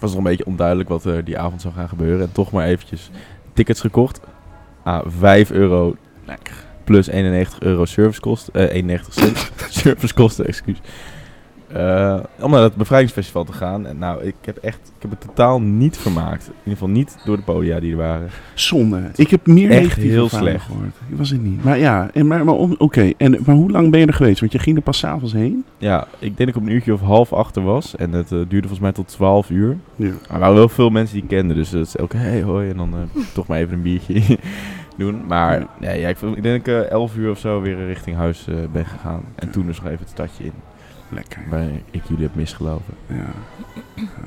was 0.00 0.10
nog 0.10 0.18
een 0.18 0.30
beetje 0.30 0.46
onduidelijk 0.46 0.88
wat 0.88 1.04
er 1.04 1.24
die 1.24 1.38
avond 1.38 1.60
zou 1.60 1.74
gaan 1.74 1.88
gebeuren. 1.88 2.20
En 2.26 2.32
toch 2.32 2.52
maar 2.52 2.66
eventjes 2.66 3.10
tickets 3.52 3.80
gekocht. 3.80 4.20
Ah, 4.82 5.06
5 5.06 5.50
euro 5.50 5.96
plus 6.84 7.06
91 7.06 7.60
euro 7.60 7.84
servicekosten. 7.84 8.54
eh 8.54 8.74
91 8.74 9.14
cent 9.14 9.50
servicekosten, 9.82 10.46
excuus. 10.46 10.78
Eh, 11.72 12.18
om 12.40 12.50
naar 12.50 12.62
het 12.62 12.74
bevrijdingsfestival 12.74 13.44
te 13.44 13.52
gaan. 13.52 13.86
En 13.86 13.98
nou, 13.98 14.22
ik 14.24 14.34
heb 14.40 14.56
echt, 14.56 14.78
ik 14.96 15.02
heb 15.02 15.10
het 15.10 15.20
totaal 15.20 15.60
niet 15.60 15.96
vermaakt. 15.96 16.46
In 16.46 16.52
ieder 16.58 16.72
geval 16.72 16.88
niet 16.88 17.16
door 17.24 17.36
de 17.36 17.42
podia 17.42 17.80
die 17.80 17.90
er 17.90 17.96
waren. 17.96 18.28
Zonde. 18.54 19.00
Ik 19.16 19.30
heb 19.30 19.46
meer 19.46 19.70
Echt 19.70 19.96
heel 19.96 20.28
slecht. 20.28 20.64
gehoord. 20.64 20.94
Ik 21.08 21.16
was 21.16 21.30
het 21.30 21.42
niet. 21.42 21.64
Maar 21.64 21.78
ja, 21.78 22.10
en, 22.12 22.26
maar, 22.26 22.44
maar, 22.44 22.54
oké. 22.54 23.12
En 23.16 23.38
Maar 23.46 23.54
hoe 23.56 23.70
lang 23.70 23.90
ben 23.90 24.00
je 24.00 24.06
er 24.06 24.12
geweest? 24.14 24.40
Want 24.40 24.52
je 24.52 24.58
ging 24.58 24.76
er 24.76 24.82
pas 24.82 24.98
's 24.98 25.04
avonds 25.04 25.32
heen. 25.32 25.64
Ja, 25.78 26.06
ik 26.18 26.36
denk 26.36 26.38
dat 26.38 26.48
ik 26.48 26.56
op 26.56 26.62
een 26.62 26.72
uurtje 26.72 26.92
of 26.92 27.00
half 27.00 27.32
achter 27.32 27.62
was. 27.62 27.96
En 27.96 28.12
het 28.12 28.32
eh, 28.32 28.38
duurde 28.38 28.58
volgens 28.68 28.80
mij 28.80 28.92
tot 28.92 29.08
12 29.08 29.50
uur. 29.50 29.76
Ja. 29.96 30.06
Maar 30.08 30.16
er 30.32 30.38
waren 30.38 30.54
wel 30.54 30.68
veel 30.68 30.90
mensen 30.90 31.14
die 31.14 31.22
ik 31.22 31.28
kende. 31.28 31.54
Dus 31.54 31.70
het 31.70 31.86
is 31.86 31.96
elke 31.96 32.16
hey 32.16 32.42
hoi. 32.42 32.70
En 32.70 32.76
dan 32.76 32.94
eh, 32.94 33.22
toch 33.34 33.46
maar 33.46 33.58
even 33.58 33.74
een 33.74 33.82
biertje 33.82 34.22
doen. 34.98 35.26
Maar 35.26 35.58
Ja. 35.60 35.68
nee, 35.80 36.00
ja, 36.00 36.08
ik, 36.08 36.20
ik 36.20 36.42
denk 36.42 36.64
dat 36.64 36.76
ik 36.76 36.84
eh, 36.84 36.90
11 36.90 37.16
uur 37.16 37.30
of 37.30 37.38
zo 37.38 37.60
weer 37.60 37.86
richting 37.86 38.16
huis 38.16 38.46
eh, 38.48 38.54
ben 38.72 38.84
gegaan. 38.86 39.22
En 39.34 39.50
toen 39.50 39.66
dus 39.66 39.76
nog 39.76 39.86
even 39.86 39.98
het 40.00 40.08
stadje 40.08 40.44
in. 40.44 40.52
Lekker. 41.08 41.40
Waar 41.50 41.66
ik 41.90 42.02
jullie 42.08 42.22
heb 42.22 42.34
misgelopen. 42.34 42.94
Ja. 43.06 43.24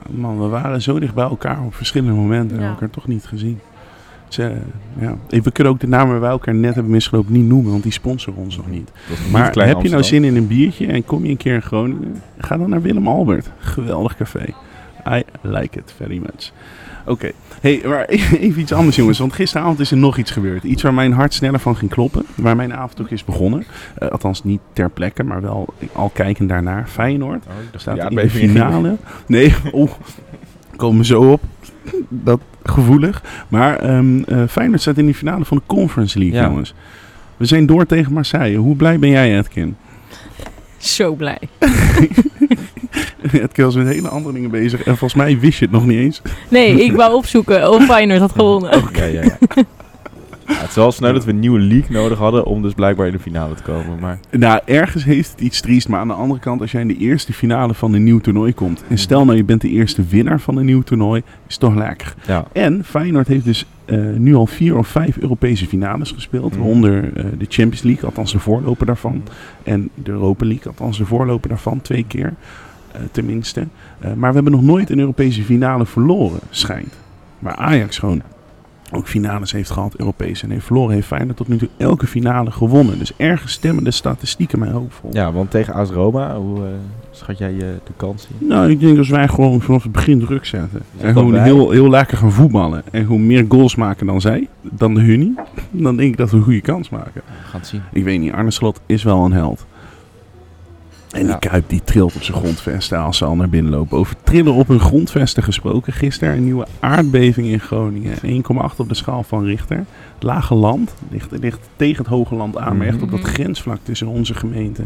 Man, 0.09 0.41
we 0.41 0.47
waren 0.47 0.81
zo 0.81 0.99
dicht 0.99 1.13
bij 1.13 1.23
elkaar 1.23 1.61
op 1.65 1.75
verschillende 1.75 2.13
momenten. 2.13 2.57
En 2.57 2.63
Ja. 2.63 2.69
elkaar 2.69 2.89
toch 2.89 3.07
niet 3.07 3.25
gezien. 3.25 3.59
Dus, 4.27 4.37
eh, 4.37 4.49
ja. 4.99 5.15
We 5.29 5.51
kunnen 5.51 5.73
ook 5.73 5.79
de 5.79 5.87
namen 5.87 6.11
waar 6.11 6.19
wij 6.19 6.29
elkaar 6.29 6.55
net 6.55 6.73
hebben 6.73 6.91
misgelopen 6.91 7.33
niet 7.33 7.45
noemen. 7.45 7.71
Want 7.71 7.83
die 7.83 7.91
sponsoren 7.91 8.39
ons 8.43 8.57
nog 8.57 8.69
niet. 8.69 8.91
Maar 9.31 9.43
heb 9.45 9.53
je 9.53 9.59
nou 9.59 9.73
Amsterdam. 9.75 10.03
zin 10.03 10.23
in 10.23 10.35
een 10.35 10.47
biertje 10.47 10.87
en 10.87 11.05
kom 11.05 11.23
je 11.23 11.29
een 11.29 11.37
keer 11.37 11.53
in 11.53 11.61
Groningen? 11.61 12.21
Ga 12.37 12.57
dan 12.57 12.69
naar 12.69 12.81
Willem 12.81 13.07
Albert. 13.07 13.51
Geweldig 13.59 14.15
café. 14.17 14.45
I 15.07 15.23
like 15.41 15.79
it 15.79 15.93
very 15.97 16.17
much. 16.17 16.51
Oké, 17.05 17.31
hey, 17.61 17.81
maar 17.85 18.05
even 18.39 18.61
iets 18.61 18.71
anders 18.73 18.95
jongens. 18.95 19.19
Want 19.19 19.33
gisteravond 19.33 19.79
is 19.79 19.91
er 19.91 19.97
nog 19.97 20.17
iets 20.17 20.31
gebeurd. 20.31 20.63
Iets 20.63 20.81
waar 20.83 20.93
mijn 20.93 21.11
hart 21.13 21.33
sneller 21.33 21.59
van 21.59 21.75
ging 21.77 21.91
kloppen. 21.91 22.25
Waar 22.35 22.55
mijn 22.55 22.73
avond 22.73 23.01
ook 23.01 23.09
is 23.09 23.25
begonnen. 23.25 23.63
Eh, 23.97 24.07
althans 24.09 24.43
niet 24.43 24.59
ter 24.73 24.89
plekke, 24.89 25.23
maar 25.23 25.41
wel 25.41 25.73
al 25.93 26.09
kijkend 26.09 26.49
daarnaar. 26.49 26.87
Feyenoord 26.87 27.43
Oh, 27.45 27.79
staat 27.79 28.09
in 28.11 28.15
de 28.15 28.29
finale. 28.29 28.97
Nee, 29.27 29.53
oh, 29.71 29.91
komen 30.75 30.97
we 30.97 31.05
zo 31.05 31.31
op. 31.31 31.41
Dat 32.09 32.39
gevoelig. 32.63 33.23
Maar 33.47 33.75
ehm 33.79 34.23
eh, 34.23 34.43
Feyenoord 34.49 34.81
staat 34.81 34.97
in 34.97 35.05
de 35.05 35.13
finale 35.13 35.45
van 35.45 35.57
de 35.57 35.63
Conference 35.65 36.19
League, 36.19 36.37
Ja. 36.39 36.45
jongens. 36.47 36.73
We 37.37 37.45
zijn 37.45 37.65
door 37.65 37.85
tegen 37.85 38.13
Marseille. 38.13 38.57
Hoe 38.57 38.75
blij 38.75 38.99
ben 38.99 39.09
jij, 39.09 39.37
Edkin? 39.37 39.75
Zo 40.77 41.13
blij. 41.13 41.39
Edkin 43.43 43.65
was 43.65 43.75
met 43.75 43.87
hele 43.87 44.07
andere 44.07 44.33
dingen 44.33 44.49
bezig. 44.49 44.79
En 44.79 44.97
volgens 44.97 45.13
mij 45.13 45.39
wist 45.39 45.59
je 45.59 45.65
het 45.65 45.73
nog 45.73 45.85
niet 45.85 45.99
eens. 45.99 46.21
Nee, 46.49 46.83
ik 46.83 46.95
wou 47.01 47.15
opzoeken 47.15 47.71
of 47.71 47.85
Feyenoord 47.85 48.19
had 48.19 48.31
gewonnen. 48.31 48.83
Ja, 48.93 49.05
ja, 49.05 49.21
ja. 49.21 49.37
Ja, 50.51 50.57
het 50.57 50.69
is 50.69 50.75
wel 50.75 50.91
snel 50.91 51.13
dat 51.13 51.25
we 51.25 51.31
een 51.31 51.39
nieuwe 51.39 51.59
league 51.59 51.91
nodig 51.91 52.17
hadden 52.17 52.45
om 52.45 52.61
dus 52.61 52.73
blijkbaar 52.73 53.07
in 53.07 53.13
de 53.13 53.19
finale 53.19 53.55
te 53.55 53.63
komen. 53.63 53.99
Maar 53.99 54.19
Nou, 54.29 54.59
ergens 54.65 55.03
heeft 55.03 55.31
het 55.31 55.41
iets 55.41 55.61
triest. 55.61 55.87
Maar 55.87 55.99
aan 55.99 56.07
de 56.07 56.13
andere 56.13 56.39
kant, 56.39 56.61
als 56.61 56.71
jij 56.71 56.81
in 56.81 56.87
de 56.87 56.97
eerste 56.97 57.33
finale 57.33 57.73
van 57.73 57.93
een 57.93 58.03
nieuw 58.03 58.19
toernooi 58.19 58.53
komt. 58.53 58.83
En 58.87 58.97
stel 58.97 59.25
nou, 59.25 59.37
je 59.37 59.43
bent 59.43 59.61
de 59.61 59.69
eerste 59.69 60.03
winnaar 60.03 60.39
van 60.39 60.57
een 60.57 60.65
nieuw 60.65 60.81
toernooi. 60.81 61.21
Is 61.47 61.57
toch 61.57 61.75
lekker. 61.75 62.13
ja, 62.27 62.45
En 62.51 62.83
Feyenoord 62.85 63.27
heeft 63.27 63.45
dus 63.45 63.65
eh, 63.85 63.97
nu 64.17 64.35
al 64.35 64.47
vier 64.47 64.77
of 64.77 64.87
vijf 64.87 65.17
Europese 65.17 65.67
finales 65.67 66.11
gespeeld. 66.11 66.51
Mhm. 66.51 66.59
Waaronder 66.59 67.03
eh, 67.03 67.25
de 67.37 67.45
Champions 67.49 67.81
League, 67.81 68.05
althans 68.05 68.31
de 68.31 68.39
voorloper 68.39 68.85
daarvan. 68.85 69.23
En 69.63 69.89
de 69.95 70.11
Europa 70.11 70.45
League, 70.45 70.67
althans 70.67 70.97
de 70.97 71.05
voorloper 71.05 71.49
daarvan, 71.49 71.81
twee 71.81 72.05
keer. 72.07 72.33
Eh, 72.93 73.01
tenminste. 73.11 73.67
Eh, 73.99 74.13
maar 74.13 74.29
we 74.29 74.35
hebben 74.35 74.51
nog 74.53 74.61
nooit 74.61 74.89
een 74.89 74.99
Europese 74.99 75.43
finale 75.43 75.85
verloren, 75.85 76.39
schijnt. 76.49 76.93
Maar 77.39 77.55
Ajax 77.55 77.97
gewoon 77.97 78.21
ook 78.91 79.07
finales 79.07 79.51
heeft 79.51 79.69
gehad, 79.69 79.95
Europese. 79.95 80.43
En 80.43 80.51
heeft 80.51 80.65
verloren, 80.65 80.93
heeft 80.93 81.07
Feyenoord 81.07 81.37
tot 81.37 81.47
nu 81.47 81.57
toe 81.57 81.69
elke 81.77 82.07
finale 82.07 82.51
gewonnen. 82.51 82.99
Dus 82.99 83.11
ergens 83.17 83.51
stemmen 83.51 83.83
de 83.83 83.91
statistieken 83.91 84.59
mij 84.59 84.69
hoopvol. 84.69 85.09
ja, 85.13 85.31
want 85.31 85.51
tegen 85.51 85.73
AS 85.73 85.89
Roma, 85.89 86.35
hoe 86.35 86.57
eh, 86.57 86.71
schat 87.11 87.37
jij 87.37 87.53
eh, 87.53 87.59
de 87.59 87.93
kans 87.95 88.27
in? 88.39 88.47
Nou, 88.47 88.69
ik 88.69 88.79
denk 88.79 88.97
als 88.97 89.09
wij 89.09 89.27
gewoon 89.27 89.61
vanaf 89.61 89.83
het 89.83 89.91
begin 89.91 90.19
druk 90.19 90.45
zetten. 90.45 90.81
En 90.97 91.13
gewoon 91.13 91.31
wij. 91.31 91.43
heel, 91.43 91.69
heel 91.69 91.89
lekker 91.89 92.17
gaan 92.17 92.31
voetballen. 92.31 92.83
En 92.91 93.01
gewoon 93.01 93.25
meer 93.25 93.45
goals 93.49 93.75
maken 93.75 94.05
dan 94.05 94.21
zij, 94.21 94.47
dan 94.61 94.93
de 94.93 95.01
Hunnie. 95.01 95.35
Dan 95.71 95.97
denk 95.97 96.11
ik 96.11 96.17
dat 96.17 96.31
we 96.31 96.37
een 96.37 96.43
goede 96.43 96.61
kans 96.61 96.89
maken. 96.89 97.21
We 97.25 97.47
gaan 97.47 97.59
het 97.59 97.69
zien. 97.69 97.81
Ik 97.91 98.03
weet 98.03 98.19
niet, 98.19 98.31
Arne 98.31 98.51
Slot 98.51 98.81
is 98.85 99.03
wel 99.03 99.25
een 99.25 99.33
held. 99.33 99.65
En 101.11 101.25
die 101.25 101.39
Kuip 101.39 101.69
die 101.69 101.81
trilt 101.83 102.15
op 102.15 102.21
zijn 102.23 102.37
grondvesten 102.37 102.99
als 102.99 103.17
ze 103.17 103.25
al 103.25 103.35
naar 103.35 103.49
binnen 103.49 103.71
lopen. 103.71 103.97
Over 103.97 104.15
trillen 104.23 104.53
op 104.53 104.67
hun 104.67 104.79
grondvesten 104.79 105.43
gesproken. 105.43 105.93
Gisteren 105.93 106.35
een 106.35 106.43
nieuwe 106.43 106.65
aardbeving 106.79 107.47
in 107.47 107.59
Groningen. 107.59 108.17
1,8 108.23 108.79
op 108.79 108.89
de 108.89 108.95
schaal 108.95 109.23
van 109.23 109.45
Richter. 109.45 109.77
Het 110.13 110.23
lage 110.23 110.53
land 110.55 110.93
ligt, 111.09 111.31
ligt 111.39 111.69
tegen 111.75 111.97
het 111.97 112.07
hoge 112.13 112.35
land 112.35 112.57
aan. 112.57 112.77
Maar 112.77 112.87
echt 112.87 113.01
op 113.01 113.11
dat 113.11 113.19
Mhm. 113.21 113.29
grensvlak 113.29 113.77
tussen 113.83 114.07
onze 114.07 114.33
gemeente 114.33 114.83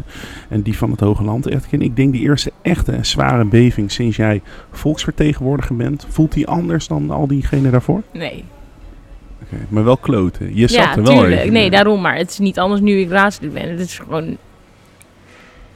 en 0.48 0.62
die 0.62 0.76
van 0.76 0.90
het 0.90 1.00
hoge 1.00 1.22
land. 1.22 1.46
Edkin, 1.46 1.82
ik 1.82 1.96
denk 1.96 2.12
die 2.12 2.22
eerste 2.22 2.52
echte 2.62 2.98
zware 3.00 3.44
beving 3.44 3.90
sinds 3.92 4.16
jij 4.16 4.42
volksvertegenwoordiger 4.70 5.76
bent. 5.76 6.06
Voelt 6.08 6.32
die 6.32 6.46
anders 6.46 6.86
dan 6.88 7.10
al 7.10 7.26
diegenen 7.26 7.72
daarvoor? 7.72 8.02
Nee. 8.12 8.44
Maar 9.68 9.84
wel 9.84 9.96
kloten. 9.96 10.56
Je 10.56 10.68
zat 10.68 10.96
er 10.96 11.02
wel 11.02 11.18
tuurlijk. 11.20 11.50
Nee, 11.50 11.70
daarom 11.70 12.00
maar. 12.00 12.16
Het 12.16 12.30
is 12.30 12.38
niet 12.38 12.58
anders 12.58 12.80
nu 12.80 12.98
ik 12.98 13.10
raadslid 13.10 13.52
ben. 13.52 13.70
Het 13.70 13.80
is 13.80 13.98
gewoon 13.98 14.36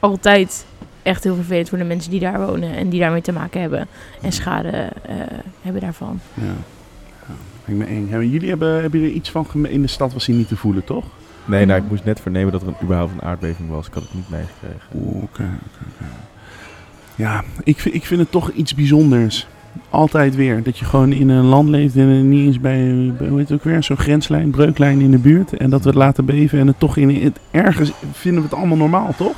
altijd 0.01 0.67
echt 1.03 1.25
heel 1.25 1.35
vervelend 1.35 1.69
voor 1.69 1.79
de 1.79 1.85
mensen 1.85 2.11
die 2.11 2.21
daar 2.21 2.47
wonen 2.47 2.77
en 2.77 2.89
die 2.89 3.01
daarmee 3.01 3.21
te 3.21 3.33
maken 3.33 3.61
hebben. 3.61 3.87
En 4.21 4.33
schade 4.33 4.69
eh, 4.69 5.15
hebben 5.63 5.81
daarvan. 5.81 6.21
Ja. 6.35 6.43
ja. 7.27 7.35
Ik 7.75 7.89
eng. 7.89 8.09
Hebben 8.09 8.29
Jullie 8.29 8.49
hebben, 8.49 8.81
hebben 8.81 9.03
er 9.03 9.11
iets 9.11 9.31
van 9.31 9.47
in 9.69 9.83
de 9.83 9.89
stad 9.89 10.13
was 10.13 10.27
hij 10.27 10.35
niet 10.35 10.49
te 10.49 10.57
voelen, 10.57 10.85
toch? 10.85 11.05
Nee, 11.45 11.67
nou, 11.67 11.83
ik 11.83 11.89
moest 11.89 12.05
net 12.05 12.21
vernemen 12.21 12.53
dat 12.53 12.63
er 12.63 12.69
een, 12.69 12.75
überhaupt 12.83 13.13
een 13.13 13.23
aardbeving 13.23 13.69
was. 13.69 13.87
Ik 13.87 13.95
had 13.95 14.03
het 14.03 14.15
niet 14.15 14.31
meegekregen. 14.31 14.81
Oeh, 14.95 15.23
Oké, 15.23 15.43
oké, 15.43 15.85
oké. 15.95 16.05
Ja, 17.15 17.45
ik 17.65 17.81
vind, 17.81 17.95
ik 17.95 18.05
vind 18.05 18.21
het 18.21 18.31
toch 18.31 18.51
iets 18.51 18.75
bijzonders. 18.75 19.47
Altijd 19.91 20.35
weer. 20.35 20.63
Dat 20.63 20.79
je 20.79 20.85
gewoon 20.85 21.13
in 21.13 21.29
een 21.29 21.45
land 21.45 21.69
leeft 21.69 21.97
en 21.97 22.09
er 22.09 22.23
niet 22.23 22.47
eens 22.47 22.61
bij, 22.61 23.13
bij 23.19 23.29
hoe 23.29 23.39
heet 23.39 23.49
het 23.49 23.59
ook 23.59 23.65
weer, 23.65 23.83
zo'n 23.83 23.97
grenslijn, 23.97 24.51
breuklijn 24.51 25.01
in 25.01 25.11
de 25.11 25.19
buurt. 25.19 25.57
En 25.57 25.71
dat 25.71 25.83
we 25.83 25.89
het 25.89 25.99
laten 25.99 26.25
beven 26.25 26.59
en 26.59 26.67
het 26.67 26.79
toch 26.79 26.97
in 26.97 27.23
het, 27.23 27.39
ergens 27.51 27.93
vinden 28.13 28.43
we 28.43 28.49
het 28.49 28.59
allemaal 28.59 28.77
normaal, 28.77 29.15
toch? 29.17 29.35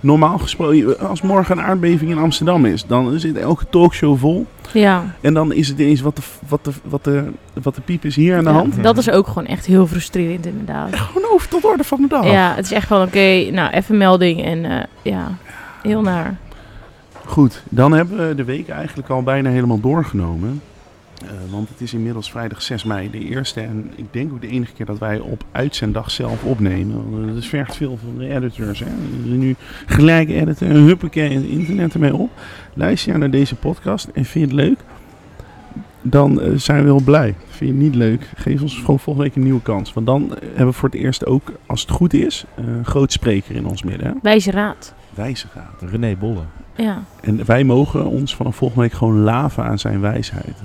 Normaal 0.00 0.38
gesproken, 0.38 0.98
als 1.08 1.22
morgen 1.22 1.58
een 1.58 1.64
aardbeving 1.64 2.10
in 2.10 2.18
Amsterdam 2.18 2.64
is, 2.64 2.86
dan 2.86 3.20
zit 3.20 3.36
elke 3.36 3.64
talkshow 3.70 4.18
vol. 4.18 4.46
Ja, 4.72 5.14
En 5.20 5.34
dan 5.34 5.52
is 5.52 5.68
het 5.68 5.78
ineens 5.78 6.00
wat 6.00 6.16
de, 6.16 6.22
wat 6.48 6.64
de, 6.64 6.70
wat 6.84 7.04
de, 7.04 7.24
wat 7.62 7.74
de 7.74 7.80
piep 7.80 8.04
is 8.04 8.16
hier 8.16 8.36
aan 8.36 8.44
de 8.44 8.50
ja, 8.50 8.56
hand. 8.56 8.82
dat 8.82 8.98
is 8.98 9.10
ook 9.10 9.26
gewoon 9.26 9.46
echt 9.46 9.66
heel 9.66 9.86
frustrerend 9.86 10.46
inderdaad. 10.46 10.96
Gewoon 10.96 11.30
over 11.30 11.48
tot 11.48 11.64
orde 11.64 11.84
van 11.84 12.00
de 12.00 12.08
dag. 12.08 12.24
Ja, 12.24 12.54
het 12.54 12.64
is 12.64 12.72
echt 12.72 12.86
gewoon 12.86 13.06
oké, 13.06 13.50
nou 13.50 13.70
even 13.70 13.96
melding 13.96 14.44
en 14.44 14.64
eh, 14.64 14.84
ja, 15.02 15.36
heel 15.82 16.02
naar. 16.02 16.36
Goed, 17.24 17.62
dan 17.68 17.92
hebben 17.92 18.28
we 18.28 18.34
de 18.34 18.44
week 18.44 18.68
eigenlijk 18.68 19.08
al 19.08 19.22
bijna 19.22 19.50
helemaal 19.50 19.80
doorgenomen. 19.80 20.62
Eh, 21.22 21.30
want 21.50 21.68
het 21.68 21.80
is 21.80 21.94
inmiddels 21.94 22.30
vrijdag 22.30 22.62
6 22.62 22.84
mei 22.84 23.10
de 23.10 23.18
eerste 23.18 23.60
en 23.60 23.90
ik 23.96 24.06
denk 24.10 24.32
ook 24.32 24.40
de 24.40 24.48
enige 24.48 24.72
keer 24.72 24.86
dat 24.86 24.98
wij 24.98 25.18
op 25.18 25.44
uitzenddag 25.52 26.10
zelf 26.10 26.44
opnemen. 26.44 27.10
Want 27.10 27.34
Het 27.34 27.46
vergt 27.46 27.76
veel 27.76 27.98
van 28.04 28.18
de 28.18 28.28
editors. 28.34 28.78
Hè. 28.78 28.90
Nu 29.24 29.56
gelijk 29.86 30.28
editen, 30.28 30.68
huppakee, 30.68 31.34
het 31.34 31.44
internet 31.44 31.94
ermee 31.94 32.14
op. 32.14 32.30
Luister 32.74 33.12
je 33.12 33.18
naar 33.18 33.30
deze 33.30 33.54
podcast 33.54 34.06
en 34.06 34.24
vind 34.24 34.50
je 34.50 34.56
het 34.56 34.66
leuk? 34.66 34.78
Dan 36.02 36.40
eh, 36.40 36.52
zijn 36.54 36.78
we 36.78 36.84
heel 36.84 37.02
blij. 37.04 37.34
Vind 37.48 37.58
je 37.58 37.66
het 37.66 37.84
niet 37.84 37.94
leuk? 37.94 38.30
Geef 38.36 38.62
ons 38.62 38.78
gewoon 38.78 38.98
volgende 38.98 39.28
week 39.28 39.36
een 39.36 39.42
nieuwe 39.42 39.62
kans. 39.62 39.92
Want 39.92 40.06
dan 40.06 40.34
eh, 40.34 40.40
hebben 40.40 40.66
we 40.66 40.72
voor 40.72 40.88
het 40.88 40.98
eerst 40.98 41.26
ook, 41.26 41.52
als 41.66 41.80
het 41.80 41.90
goed 41.90 42.14
is, 42.14 42.44
eh, 42.54 42.66
een 42.66 42.84
groot 42.84 43.12
spreker 43.12 43.54
in 43.54 43.66
ons 43.66 43.82
midden. 43.82 44.06
Hè? 44.06 44.12
Wijze 44.22 44.50
raad. 44.50 44.94
Wijzegaat. 45.14 45.82
René 45.90 46.16
Bolle. 46.16 46.42
Ja, 46.76 47.02
En 47.20 47.44
wij 47.44 47.64
mogen 47.64 48.06
ons 48.06 48.36
vanaf 48.36 48.56
volgende 48.56 48.82
week 48.82 48.92
gewoon 48.92 49.18
laven 49.20 49.64
aan 49.64 49.78
zijn 49.78 50.00
wijsheid. 50.00 50.56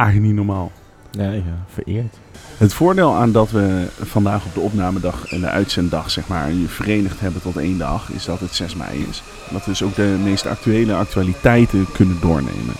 Eigenlijk 0.00 0.26
niet 0.26 0.46
normaal. 0.46 0.72
Ja, 1.10 1.30
ja, 1.30 1.42
vereerd. 1.72 2.16
Het 2.56 2.74
voordeel 2.74 3.14
aan 3.14 3.32
dat 3.32 3.50
we 3.50 3.86
vandaag 4.02 4.44
op 4.44 4.54
de 4.54 4.60
opnamedag 4.60 5.26
en 5.26 5.40
de 5.40 5.48
uitzenddag 5.48 6.10
zeg 6.10 6.28
maar 6.28 6.50
verenigd 6.66 7.20
hebben 7.20 7.42
tot 7.42 7.56
één 7.56 7.78
dag, 7.78 8.10
is 8.10 8.24
dat 8.24 8.40
het 8.40 8.54
6 8.54 8.74
mei 8.74 9.06
is. 9.10 9.22
En 9.48 9.52
dat 9.52 9.64
we 9.64 9.70
dus 9.70 9.82
ook 9.82 9.94
de 9.94 10.16
meest 10.24 10.46
actuele 10.46 10.94
actualiteiten 10.94 11.86
kunnen 11.92 12.20
doornemen. 12.20 12.74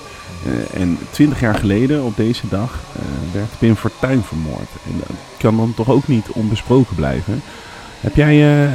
Eh, 0.46 0.80
en 0.80 0.98
twintig 1.10 1.40
jaar 1.40 1.54
geleden 1.54 2.04
op 2.04 2.16
deze 2.16 2.48
dag 2.48 2.80
eh, 2.96 3.34
werd 3.34 3.58
Pim 3.58 3.76
Fortuyn 3.76 4.22
vermoord. 4.22 4.70
En 4.86 4.92
dat 4.98 5.16
kan 5.38 5.56
dan 5.56 5.74
toch 5.74 5.90
ook 5.90 6.08
niet 6.08 6.28
onbesproken 6.28 6.96
blijven. 6.96 7.42
Heb 8.00 8.16
jij 8.16 8.64
eh, 8.64 8.72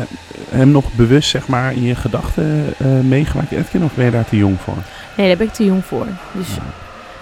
hem 0.50 0.70
nog 0.70 0.94
bewust 0.94 1.30
zeg 1.30 1.48
maar 1.48 1.74
in 1.74 1.84
je 1.84 1.96
gedachten 1.96 2.74
eh, 2.78 3.00
meegemaakt, 3.00 3.52
Edkin, 3.52 3.84
of 3.84 3.94
ben 3.94 4.06
je 4.06 4.12
daar 4.12 4.26
te 4.26 4.38
jong 4.38 4.60
voor? 4.60 4.78
nee, 5.18 5.28
daar 5.28 5.38
ben 5.38 5.48
ik 5.48 5.54
te 5.54 5.66
jong 5.66 5.86
voor. 5.86 6.08
Dus 6.32 6.56
ja, 6.56 6.64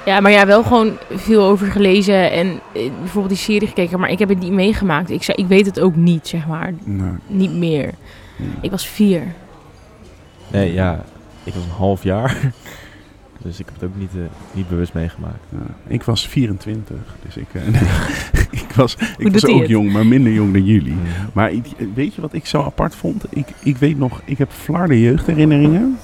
maar 0.05 0.31
ja, 0.31 0.45
wel 0.45 0.63
gewoon 0.63 0.97
veel 1.11 1.43
over 1.43 1.71
gelezen 1.71 2.31
en 2.31 2.47
eh, 2.73 2.89
bijvoorbeeld 2.99 3.33
die 3.33 3.43
serie 3.43 3.67
gekeken, 3.67 3.99
maar 3.99 4.09
ik 4.09 4.19
heb 4.19 4.29
het 4.29 4.39
niet 4.39 4.51
meegemaakt. 4.51 5.09
Ik, 5.09 5.23
zei, 5.23 5.37
ik 5.37 5.47
weet 5.47 5.65
het 5.65 5.79
ook 5.79 5.95
niet, 5.95 6.27
zeg 6.27 6.47
maar. 6.47 6.73
Niet 7.27 7.53
meer. 7.53 7.93
Ik 8.61 8.71
was 8.71 8.87
vier. 8.87 9.33
Nee, 10.51 10.73
ja, 10.73 11.03
ik 11.43 11.53
was 11.53 11.63
een 11.63 11.69
half 11.69 12.03
jaar. 12.03 12.37
Dus 13.43 13.59
ik 13.59 13.65
heb 13.65 13.73
het 13.81 13.89
ook 13.89 13.95
niet, 13.95 14.11
eh, 14.15 14.21
niet 14.51 14.69
bewust 14.69 14.93
meegemaakt. 14.93 15.43
Ja, 15.49 15.75
ik 15.87 16.03
was 16.03 16.27
24, 16.27 16.97
dus 17.25 17.37
ik, 17.37 17.47
eh, 17.51 17.81
ik 18.61 18.71
was, 18.75 18.97
ik 19.17 19.31
was 19.31 19.45
ook 19.45 19.59
het? 19.59 19.69
jong, 19.69 19.91
maar 19.91 20.05
minder 20.05 20.33
jong 20.33 20.53
dan 20.53 20.65
jullie. 20.65 20.93
Mm. 20.93 21.01
Maar 21.33 21.51
weet 21.93 22.15
je 22.15 22.21
wat 22.21 22.33
ik 22.33 22.45
zo 22.45 22.61
apart 22.61 22.95
vond? 22.95 23.23
Ik, 23.29 23.47
ik 23.63 23.77
weet 23.77 23.97
nog, 23.97 24.21
ik 24.25 24.37
heb 24.37 24.51
flarde 24.51 25.01
jeugdherinneringen. 25.01 25.97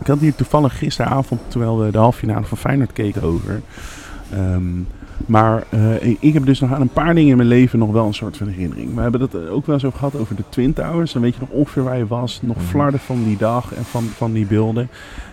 Ik 0.00 0.06
had 0.06 0.18
hier 0.18 0.34
toevallig 0.34 0.78
gisteravond, 0.78 1.40
terwijl 1.48 1.78
we 1.78 1.90
de 1.90 1.98
halve 1.98 2.18
finale 2.18 2.44
van 2.44 2.58
Feyenoord 2.58 2.92
keken, 2.92 3.22
over. 3.22 3.62
Ehm, 4.32 4.80
maar 5.26 5.64
eh, 5.70 6.12
ik, 6.20 6.32
heb 6.32 6.46
dus 6.46 6.60
nog 6.60 6.72
aan 6.72 6.80
een 6.80 6.88
paar 6.88 7.14
dingen 7.14 7.30
in 7.30 7.36
mijn 7.36 7.48
leven 7.48 7.78
nog 7.78 7.90
wel 7.92 8.06
een 8.06 8.14
soort 8.14 8.36
van 8.36 8.48
herinnering. 8.48 8.94
We 8.94 9.00
hebben 9.00 9.20
het 9.20 9.34
eh, 9.34 9.52
ook 9.52 9.66
wel 9.66 9.74
eens 9.74 9.84
over 9.84 9.98
gehad 9.98 10.16
over 10.16 10.36
de 10.36 10.42
Twin 10.48 10.72
Towers. 10.72 11.12
Dan 11.12 11.22
weet 11.22 11.34
je 11.34 11.40
nog 11.40 11.48
ongeveer 11.48 11.82
waar 11.82 11.98
je 11.98 12.06
was. 12.06 12.40
Nog 12.42 12.56
Mhm. 12.56 12.64
flarden 12.64 13.00
van 13.00 13.24
die 13.24 13.36
dag 13.36 13.74
en 13.74 13.84
van, 13.84 14.02
van 14.04 14.32
die 14.32 14.46
beelden. 14.46 14.88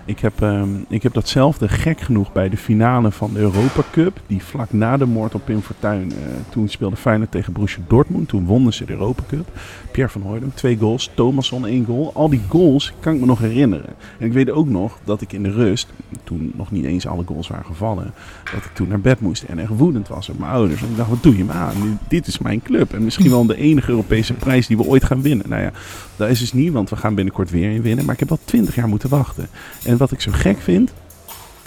Ik 0.05 0.19
heb, 0.19 0.41
ehm, 0.41 0.69
ik 0.89 1.03
heb 1.03 1.13
datzelfde 1.13 1.67
gek 1.69 2.01
genoeg 2.01 2.31
bij 2.31 2.49
de 2.49 2.57
finale 2.57 3.11
van 3.11 3.33
de 3.33 3.39
Europa 3.39 3.81
Cup. 3.91 4.19
Die 4.27 4.43
vlak 4.43 4.73
na 4.73 4.97
de 4.97 5.05
moord 5.05 5.35
op 5.35 5.45
Pim 5.45 5.61
Fortuyn. 5.61 6.11
eh, 6.11 6.17
toen 6.49 6.69
speelde 6.69 6.95
Feyenoord 6.95 7.31
tegen 7.31 7.53
Borussia 7.53 7.81
Dortmund. 7.87 8.27
Toen 8.27 8.45
wonnen 8.45 8.73
ze 8.73 8.85
de 8.85 8.91
Europa 8.93 9.23
Cup. 9.27 9.47
Pierre 9.91 10.11
van 10.11 10.21
Hooydonk, 10.21 10.55
twee 10.55 10.77
goals. 10.77 11.11
Thomasson, 11.13 11.65
één 11.67 11.85
goal. 11.85 12.11
Al 12.13 12.29
die 12.29 12.41
goals 12.47 12.93
kan 12.99 13.13
ik 13.13 13.19
me 13.19 13.25
nog 13.25 13.39
herinneren. 13.39 13.93
En 14.17 14.25
ik 14.25 14.33
weet 14.33 14.49
ook 14.51 14.67
nog 14.69 14.97
dat 15.03 15.21
ik 15.21 15.33
in 15.33 15.43
de 15.43 15.51
rust, 15.51 15.89
toen 16.23 16.51
nog 16.55 16.71
niet 16.71 16.85
eens 16.85 17.07
alle 17.07 17.23
goals 17.25 17.47
waren 17.47 17.65
gevallen, 17.65 18.13
dat 18.53 18.65
ik 18.65 18.71
toen 18.73 18.87
naar 18.87 18.99
bed 19.01 19.19
moest 19.19 19.43
en 19.43 19.59
echt 19.59 19.70
woedend 19.75 20.07
was 20.07 20.29
op 20.29 20.39
mijn 20.39 20.51
ouders. 20.51 20.81
En 20.81 20.89
ik 20.89 20.97
dacht, 20.97 21.09
wat 21.09 21.23
doe 21.23 21.37
je 21.37 21.43
me 21.43 21.51
aan? 21.51 21.99
Dit 22.07 22.27
is 22.27 22.37
mijn 22.37 22.61
club. 22.61 22.93
En 22.93 23.03
misschien 23.03 23.29
wel 23.29 23.45
de 23.45 23.57
enige 23.57 23.89
Europese 23.89 24.33
prijs 24.33 24.67
die 24.67 24.77
we 24.77 24.85
ooit 24.85 25.03
gaan 25.03 25.21
winnen. 25.21 25.49
Nou 25.49 25.61
ja, 25.61 25.71
dat 26.15 26.29
is 26.29 26.39
dus 26.39 26.53
niet, 26.53 26.71
want 26.71 26.89
we 26.89 26.95
gaan 26.95 27.15
binnenkort 27.15 27.49
weer 27.49 27.71
in 27.71 27.81
winnen. 27.81 28.05
Maar 28.05 28.13
ik 28.13 28.19
heb 28.19 28.31
al 28.31 28.39
twintig 28.45 28.75
jaar 28.75 28.87
moeten 28.87 29.09
wachten. 29.09 29.47
En 29.83 29.97
wat 29.97 30.11
ik 30.11 30.21
zo 30.21 30.31
gek 30.33 30.57
vind, 30.61 30.93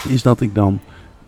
is 0.08 0.22
dat 0.22 0.40
ik 0.40 0.54
dan 0.54 0.80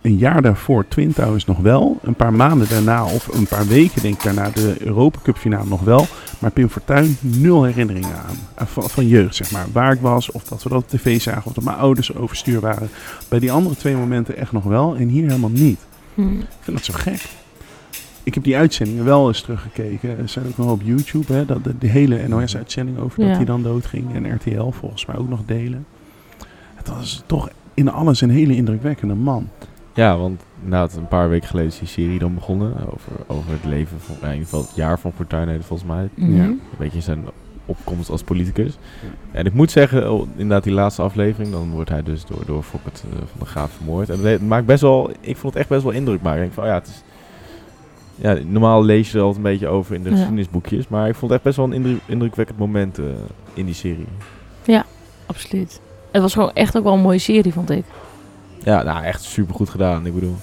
een 0.06 0.16
jaar 0.16 0.42
daarvoor, 0.42 0.88
Twin 0.88 1.12
Towers 1.12 1.44
nog 1.44 1.58
wel. 1.58 1.98
Een 2.02 2.14
paar 2.14 2.32
maanden 2.32 2.68
daarna, 2.68 3.04
of 3.04 3.28
een 3.32 3.46
paar 3.46 3.66
weken 3.66 4.02
denk 4.02 4.14
ik 4.14 4.22
daarna, 4.22 4.50
de 4.50 4.74
Europa 4.78 5.18
Cup 5.22 5.36
finale 5.36 5.68
nog 5.68 5.80
wel. 5.80 6.06
Maar 6.38 6.50
Pim 6.50 6.68
Fortuyn, 6.68 7.16
nul 7.20 7.64
herinneringen 7.64 8.16
aan. 8.16 8.36
Eh, 8.54 8.66
Van, 8.66 8.90
van 8.90 9.06
jeugd, 9.08 9.34
zeg 9.34 9.50
maar. 9.50 9.66
Waar 9.72 9.92
ik 9.92 10.00
was, 10.00 10.30
of 10.30 10.44
dat 10.44 10.62
we 10.62 10.68
dat 10.68 10.82
op 10.82 10.88
tv 10.88 11.20
zagen, 11.20 11.44
of 11.44 11.52
dat 11.52 11.64
mijn 11.64 11.76
ouders 11.76 12.14
overstuur 12.14 12.60
waren. 12.60 12.88
Bij 13.28 13.38
die 13.38 13.52
andere 13.52 13.76
twee 13.76 13.96
momenten 13.96 14.36
echt 14.36 14.52
nog 14.52 14.64
wel, 14.64 14.96
en 14.96 15.08
hier 15.08 15.26
helemaal 15.26 15.50
niet. 15.50 15.80
Ik 16.16 16.46
vind 16.60 16.76
dat 16.76 16.84
zo 16.84 16.92
gek. 16.96 17.24
Ik 18.22 18.34
heb 18.34 18.44
die 18.44 18.56
uitzendingen 18.56 19.04
wel 19.04 19.28
eens 19.28 19.40
teruggekeken. 19.40 20.18
Er 20.18 20.28
zijn 20.28 20.46
ook 20.46 20.56
nog 20.56 20.70
op 20.70 20.80
YouTube, 20.84 21.32
hè, 21.32 21.44
dat, 21.44 21.64
de, 21.64 21.78
de 21.78 21.86
hele 21.86 22.28
NOS-uitzending 22.28 22.98
over 22.98 23.18
dat 23.20 23.28
Ja. 23.28 23.34
hij 23.36 23.44
dan 23.44 23.62
doodging. 23.62 24.14
En 24.14 24.34
RTL 24.34 24.70
volgens 24.70 25.06
mij 25.06 25.16
ook 25.16 25.28
nog 25.28 25.40
delen. 25.46 25.86
Het 26.74 26.88
was 26.88 27.22
toch 27.26 27.48
in 27.74 27.90
alles 27.90 28.20
een 28.20 28.30
hele 28.30 28.56
indrukwekkende 28.56 29.14
man. 29.14 29.48
Ja, 29.94 30.16
want 30.18 30.42
inderdaad, 30.62 30.96
een 30.96 31.08
paar 31.08 31.28
weken 31.28 31.48
geleden 31.48 31.70
is 31.70 31.78
die 31.78 31.88
serie 31.88 32.18
dan 32.18 32.34
begonnen. 32.34 32.72
Over, 32.92 33.12
over 33.26 33.52
het 33.52 33.64
leven, 33.64 34.00
van, 34.00 34.14
ja, 34.20 34.26
in 34.26 34.32
ieder 34.32 34.44
geval 34.48 34.60
het 34.66 34.74
jaar 34.74 34.98
van 34.98 35.12
Fortuyn 35.12 35.48
heet 35.48 35.64
volgens 35.64 35.88
mij. 35.88 36.08
Mhm. 36.14 36.36
Ja. 36.36 36.42
Een 36.44 36.60
beetje 36.78 37.00
zijn 37.00 37.24
opkomst 37.66 38.10
als 38.10 38.22
politicus. 38.22 38.78
En 39.30 39.46
ik 39.46 39.52
moet 39.52 39.70
zeggen, 39.70 40.12
oh, 40.12 40.26
inderdaad 40.32 40.64
die 40.64 40.72
laatste 40.72 41.02
aflevering, 41.02 41.52
dan 41.52 41.70
wordt 41.70 41.90
hij 41.90 42.02
dus 42.02 42.24
door, 42.24 42.42
door 42.46 42.62
Fokkert 42.62 43.04
eh, 43.12 43.16
van 43.18 43.38
de 43.38 43.44
Graaf 43.46 43.70
vermoord. 43.72 44.10
En 44.10 44.20
het 44.24 44.46
maakt 44.48 44.66
best 44.66 44.80
wel, 44.80 45.10
ik 45.20 45.36
vond 45.36 45.52
het 45.52 45.62
echt 45.62 45.68
best 45.70 45.82
wel 45.82 45.92
indruk 45.92 46.22
maken. 46.22 46.42
Ik 46.42 46.42
denk 46.44 46.52
van, 46.54 46.62
oh 46.64 46.68
ja, 46.68 46.74
het 46.74 46.86
is... 46.86 47.02
Ja, 48.18 48.36
normaal 48.46 48.84
lees 48.84 49.10
je 49.10 49.18
er 49.18 49.24
altijd 49.24 49.44
een 49.44 49.50
beetje 49.52 49.68
over 49.68 49.94
in 49.94 50.02
de 50.02 50.08
Ja. 50.08 50.14
geschiedenisboekjes. 50.14 50.88
Maar 50.88 51.08
ik 51.08 51.14
vond 51.14 51.22
het 51.22 51.32
echt 51.32 51.42
best 51.42 51.56
wel 51.56 51.66
een 51.66 51.72
indruk, 51.72 52.00
indrukwekkend 52.06 52.58
moment 52.58 52.98
eh, 52.98 53.04
in 53.54 53.64
die 53.64 53.74
serie. 53.74 54.06
Absoluut. 55.26 55.80
Het 56.10 56.22
was 56.22 56.32
gewoon 56.32 56.52
echt 56.52 56.76
ook 56.76 56.84
wel 56.84 56.92
een 56.92 57.00
mooie 57.00 57.18
serie, 57.18 57.52
vond 57.52 57.70
ik. 57.70 57.84
Ja, 58.64 58.82
nou 58.82 59.04
echt 59.04 59.22
super 59.22 59.54
goed 59.54 59.68
gedaan. 59.68 60.06
Ik 60.06 60.14
bedoel, 60.14 60.36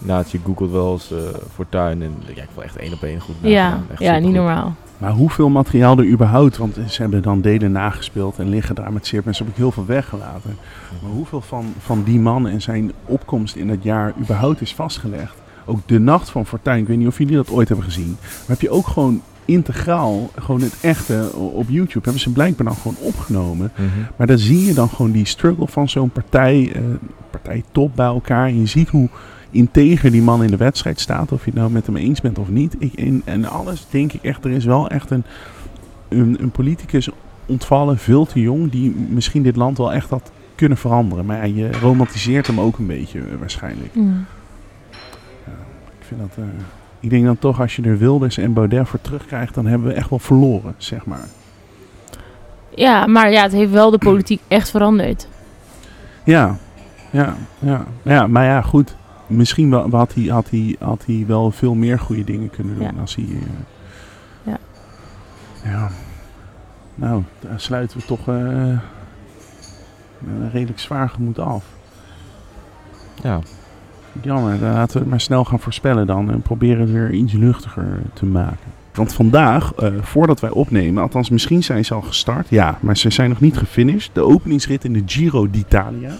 inderdaad, 0.00 0.30
je 0.30 0.38
googelt 0.44 0.70
wel 0.70 0.92
eens 0.92 1.12
eh 1.12 1.18
Fortuyn 1.54 2.02
en 2.02 2.14
ja, 2.34 2.42
ik 2.42 2.48
vond 2.54 2.66
echt 2.66 2.76
één 2.76 2.92
op 2.92 3.02
één 3.02 3.20
goed 3.20 3.34
Ja. 3.40 3.80
Echt 3.90 4.00
ja 4.00 4.18
niet 4.18 4.32
normaal. 4.34 4.74
Maar 5.00 5.10
hoeveel 5.10 5.48
materiaal 5.48 5.98
er 5.98 6.08
überhaupt, 6.08 6.56
want 6.56 6.78
ze 6.88 7.02
hebben 7.02 7.22
dan 7.22 7.40
delen 7.40 7.72
nagespeeld 7.72 8.38
en 8.38 8.48
liggen 8.48 8.74
daar 8.74 8.92
met 8.92 9.06
Sirp 9.06 9.26
en 9.26 9.34
ze 9.34 9.42
heb 9.42 9.52
ik 9.52 9.58
heel 9.58 9.72
veel 9.72 9.86
weggelaten. 9.86 10.56
Maar 11.02 11.10
hoeveel 11.10 11.40
van, 11.40 11.64
van 11.78 12.02
die 12.02 12.20
man 12.20 12.48
en 12.48 12.62
zijn 12.62 12.92
opkomst 13.04 13.56
in 13.56 13.68
dat 13.68 13.82
jaar 13.82 14.12
überhaupt 14.20 14.60
is 14.60 14.74
vastgelegd? 14.74 15.34
Ook 15.64 15.80
de 15.86 15.98
nacht 15.98 16.30
van 16.30 16.46
Fortuyn, 16.46 16.78
ik 16.78 16.86
weet 16.86 16.98
niet 16.98 17.06
of 17.06 17.18
jullie 17.18 17.36
dat 17.36 17.50
ooit 17.50 17.68
hebben 17.68 17.86
gezien. 17.86 18.16
Maar 18.20 18.48
heb 18.48 18.60
je 18.60 18.70
ook 18.70 18.86
gewoon 18.86 19.22
integraal, 19.44 20.30
gewoon 20.38 20.60
het 20.60 20.74
echte 20.80 21.30
op 21.32 21.68
YouTube, 21.68 22.04
hebben 22.04 22.22
ze 22.22 22.32
blijkbaar 22.32 22.66
dan 22.66 22.76
gewoon 22.76 22.96
opgenomen. 23.00 23.72
Mhm. 23.74 23.86
Maar 24.16 24.26
dan 24.26 24.38
zie 24.38 24.64
je 24.64 24.74
dan 24.74 24.88
gewoon 24.88 25.10
die 25.10 25.26
struggle 25.26 25.66
van 25.66 25.88
zo'n 25.88 26.10
partij, 26.10 26.72
eh 26.74 26.82
partij 27.30 27.64
top 27.72 27.96
bij 27.96 28.06
elkaar. 28.06 28.46
En 28.46 28.60
je 28.60 28.66
ziet 28.66 28.88
hoe 28.88 29.08
integer 29.50 30.10
die 30.10 30.22
man 30.22 30.42
in 30.42 30.50
de 30.50 30.56
wedstrijd 30.56 31.00
staat. 31.00 31.32
Of 31.32 31.44
je 31.44 31.50
het 31.50 31.58
nou 31.60 31.70
met 31.70 31.86
hem 31.86 31.96
eens 31.96 32.20
bent 32.20 32.38
of 32.38 32.48
niet. 32.48 32.76
Ik, 32.78 32.92
en, 32.92 33.22
en 33.24 33.44
alles 33.44 33.86
denk 33.90 34.12
ik 34.12 34.22
echt, 34.22 34.44
er 34.44 34.50
is 34.50 34.64
wel 34.64 34.88
echt 34.88 35.10
een, 35.10 35.24
een, 36.08 36.36
een 36.40 36.50
politicus 36.50 37.08
ontvallen, 37.46 37.98
veel 37.98 38.26
te 38.26 38.40
jong, 38.40 38.70
die 38.70 38.90
misschien 39.08 39.42
dit 39.42 39.56
land 39.56 39.78
wel 39.78 39.92
echt 39.92 40.10
had 40.10 40.30
kunnen 40.54 40.78
veranderen. 40.78 41.26
Maar 41.26 41.36
ja, 41.36 41.54
je 41.54 41.72
romantiseert 41.72 42.46
hem 42.46 42.60
ook 42.60 42.78
een 42.78 42.86
beetje 42.86 43.18
eh, 43.18 43.24
waarschijnlijk. 43.38 43.92
Hm. 43.92 44.08
Ik 45.98 46.06
vind 46.06 46.20
dat... 46.20 46.30
eh, 46.36 46.44
ik 47.00 47.10
denk 47.10 47.24
dan 47.24 47.38
toch, 47.38 47.60
als 47.60 47.76
je 47.76 47.82
er 47.82 47.98
Wilders 47.98 48.38
en 48.38 48.52
Baudet 48.52 48.88
voor 48.88 49.00
terugkrijgt, 49.00 49.54
dan 49.54 49.66
hebben 49.66 49.88
we 49.88 49.94
echt 49.94 50.10
wel 50.10 50.18
verloren, 50.18 50.74
zeg 50.76 51.04
maar. 51.04 51.28
Ja, 52.74 53.06
maar 53.06 53.30
ja, 53.30 53.42
het 53.42 53.52
heeft 53.52 53.70
wel 53.70 53.90
de 53.90 53.98
politiek 53.98 54.40
echt 54.48 54.70
veranderd. 54.70 55.28
Ja, 56.24 56.56
ja, 57.10 57.36
ja. 57.58 57.84
ja 58.02 58.26
maar 58.26 58.44
ja, 58.44 58.62
goed. 58.62 58.96
Misschien 59.30 59.70
wel, 59.70 59.90
had, 59.90 60.14
hij, 60.14 60.24
had, 60.24 60.50
hij, 60.50 60.76
had 60.78 61.02
hij 61.06 61.24
wel 61.26 61.50
veel 61.50 61.74
meer 61.74 61.98
goede 61.98 62.24
dingen 62.24 62.50
kunnen 62.50 62.74
doen 62.74 62.84
Ja. 62.94 63.00
als 63.00 63.14
hij... 63.14 63.24
eh, 63.24 63.40
Ja. 64.42 64.58
Ja. 65.70 65.88
Nou, 66.94 67.22
daar 67.40 67.60
sluiten 67.60 67.98
we 67.98 68.04
toch 68.04 68.28
eh, 68.28 68.34
een 70.26 70.50
redelijk 70.52 70.78
zwaar 70.80 71.08
gemoed 71.08 71.38
af. 71.38 71.64
Ja, 73.22 73.40
Jammer, 74.22 74.58
dan 74.58 74.72
laten 74.72 74.92
we 74.92 74.98
het 74.98 75.08
maar 75.08 75.20
snel 75.20 75.44
gaan 75.44 75.60
voorspellen 75.60 76.06
dan 76.06 76.30
en 76.30 76.42
proberen 76.42 76.80
het 76.80 76.90
weer 76.90 77.10
iets 77.10 77.32
luchtiger 77.32 78.02
te 78.12 78.26
maken. 78.26 78.78
Want 78.94 79.12
vandaag, 79.12 79.72
eh, 79.74 79.92
voordat 80.00 80.40
wij 80.40 80.50
opnemen, 80.50 81.02
althans 81.02 81.30
misschien 81.30 81.62
zijn 81.62 81.84
ze 81.84 81.94
al 81.94 82.00
gestart, 82.02 82.48
ja, 82.48 82.78
maar 82.80 82.96
ze 82.96 83.10
zijn 83.10 83.28
nog 83.28 83.40
niet 83.40 83.56
gefinished. 83.58 84.10
De 84.14 84.20
openingsrit 84.20 84.84
in 84.84 84.92
de 84.92 85.02
Giro 85.06 85.50
d'Italia 85.50 86.12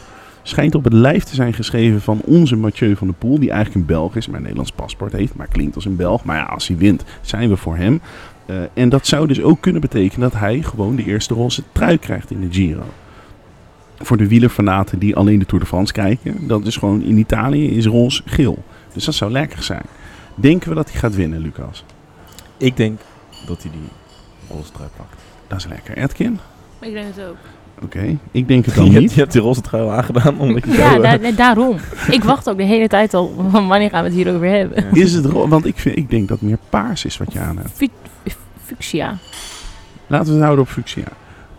schijnt 0.43 0.75
op 0.75 0.85
het 0.85 0.93
lijf 0.93 1.25
te 1.25 1.35
zijn 1.35 1.53
geschreven 1.53 2.01
van 2.01 2.21
onze 2.25 2.57
Mathieu 2.57 2.97
van 2.97 3.07
der 3.07 3.17
Poel, 3.17 3.39
die 3.39 3.51
eigenlijk 3.51 3.81
een 3.81 3.95
Belg 3.95 4.17
is, 4.17 4.27
maar 4.27 4.37
een 4.37 4.43
Nederlands 4.43 4.73
paspoort 4.73 5.13
heeft, 5.13 5.35
maar 5.35 5.49
klinkt 5.49 5.75
als 5.75 5.85
een 5.85 5.97
Belg. 5.97 6.25
Maar 6.25 6.37
ja, 6.37 6.45
als 6.45 6.69
hij 6.69 6.77
wint, 6.77 7.05
zijn 7.21 7.49
we 7.49 7.57
voor 7.57 7.77
hem. 7.77 8.01
Eh, 8.47 8.57
en 8.75 8.89
dat 8.89 9.07
zou 9.07 9.27
dus 9.27 9.43
ook 9.43 9.61
kunnen 9.61 9.81
betekenen 9.81 10.31
dat 10.31 10.41
hij 10.41 10.63
gewoon 10.63 10.97
de 10.97 11.05
eerste 11.05 11.35
roze 11.35 11.63
trui 11.73 11.99
krijgt 11.99 12.31
in 12.31 12.41
de 12.41 12.49
Giro. 12.51 12.85
Voor 13.99 14.17
de 14.17 14.29
wielerfanaten 14.29 14.99
die 14.99 15.17
alleen 15.17 15.39
de 15.39 15.47
Tour 15.47 15.63
de 15.63 15.69
France 15.69 15.93
kijken, 15.93 16.47
dat 16.47 16.67
is 16.67 16.77
gewoon 16.77 17.03
in 17.03 17.19
Italië 17.19 17.71
is 17.77 17.87
roze-geel. 17.87 18.65
Dus 18.93 19.05
dat 19.05 19.15
zou 19.15 19.31
lekker 19.31 19.63
zijn. 19.63 19.85
Denken 20.35 20.69
we 20.69 20.75
dat 20.75 20.91
hij 20.91 21.01
gaat 21.01 21.15
winnen, 21.15 21.41
Lucas? 21.41 21.85
ik 22.61 22.77
denk 22.77 23.01
dat 23.47 23.63
hij 23.63 23.71
die 23.71 23.89
roze 24.57 24.73
trui 24.73 24.89
pakt. 24.97 25.23
Dat 25.47 25.59
is 25.59 25.67
lekker. 25.67 25.97
Edkin? 25.97 26.39
Ik 26.81 26.93
denk 26.93 27.15
het 27.15 27.25
ook. 27.25 27.37
Oké, 27.83 28.19
ik 28.31 28.49
denk 28.49 28.65
het 28.67 28.75
dan 28.81 28.91
je, 28.91 28.99
niet. 29.01 29.13
je 29.13 29.21
hebt 29.21 29.33
die 29.33 29.41
roze 29.41 29.61
trui 29.61 29.85
al 29.85 29.93
aangedaan, 29.93 30.39
omdat 30.39 30.65
je 30.65 30.71
Ja, 30.71 30.91
zo, 30.91 30.97
eh, 30.97 31.03
daar- 31.03 31.21
nee, 31.21 31.35
daarom. 31.35 31.77
Ik 32.11 32.25
wacht 32.25 32.49
ook 32.49 32.57
de 32.57 32.63
hele 32.65 32.89
tijd 32.89 33.15
al, 33.15 33.35
van 33.51 33.69
wanneer 33.69 33.91
gaan 33.91 34.03
we 34.03 34.09
het 34.09 34.17
hierover 34.17 34.49
hebben? 34.49 34.85
Is 34.93 35.13
het 35.13 35.25
ro- 35.25 35.49
Want 35.49 35.67
ik, 35.67 35.79
vind, 35.79 35.97
ik 35.97 36.11
denk 36.11 36.29
dat 36.29 36.41
meer 36.41 36.59
paars 36.69 37.05
is 37.05 37.17
wat 37.19 37.33
je 37.33 37.39
aan 37.39 37.57
hebt. 37.57 37.91
Fuchsia. 38.65 39.17
Laten 40.07 40.27
we 40.27 40.33
het 40.33 40.43
houden 40.43 40.65
op 40.65 40.71
fuchsia. 40.71 41.05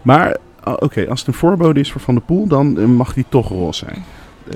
Maar 0.01 0.37
ah, 0.63 0.73
oké, 0.79 1.05
als 1.09 1.19
het 1.19 1.27
een 1.27 1.33
voorbode 1.33 1.79
is 1.79 1.91
voor 1.91 2.01
Van 2.01 2.13
der 2.13 2.23
Poel, 2.23 2.47
dan 2.47 2.79
eh, 2.79 2.85
mag 2.85 3.13
die 3.13 3.25
toch 3.29 3.49
roze 3.49 3.85
zijn. 3.85 4.03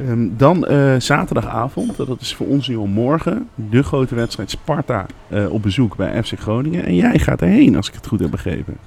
Ehm, 0.07 0.27
dan 0.37 0.65
eh, 0.65 0.95
zaterdagavond, 0.97 1.97
dat 1.97 2.21
is 2.21 2.35
voor 2.35 2.47
ons 2.47 2.67
heel 2.67 2.85
morgen, 2.85 3.47
de 3.55 3.83
grote 3.83 4.15
wedstrijd 4.15 4.49
Sparta 4.49 5.05
eh, 5.27 5.51
op 5.51 5.61
bezoek 5.61 5.95
bij 5.95 6.23
FC 6.23 6.39
Groningen. 6.39 6.85
En 6.85 6.95
jij 6.95 7.19
gaat 7.19 7.41
erheen, 7.41 7.75
als 7.75 7.87
ik 7.87 7.93
het 7.93 8.07
goed 8.07 8.19
heb 8.19 8.31
begrepen. 8.31 8.77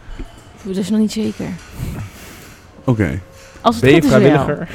Dat 0.63 0.77
is 0.77 0.91
nog 0.91 1.01
niet 1.01 1.13
zeker. 1.13 1.47
Oké. 2.89 3.21
Als 3.61 3.75
het 3.75 3.85
Ben 3.85 3.95
je 3.95 4.03
goed 4.03 4.05
is 4.05 4.11
wel. 4.11 4.21
vrijwilliger? 4.21 4.69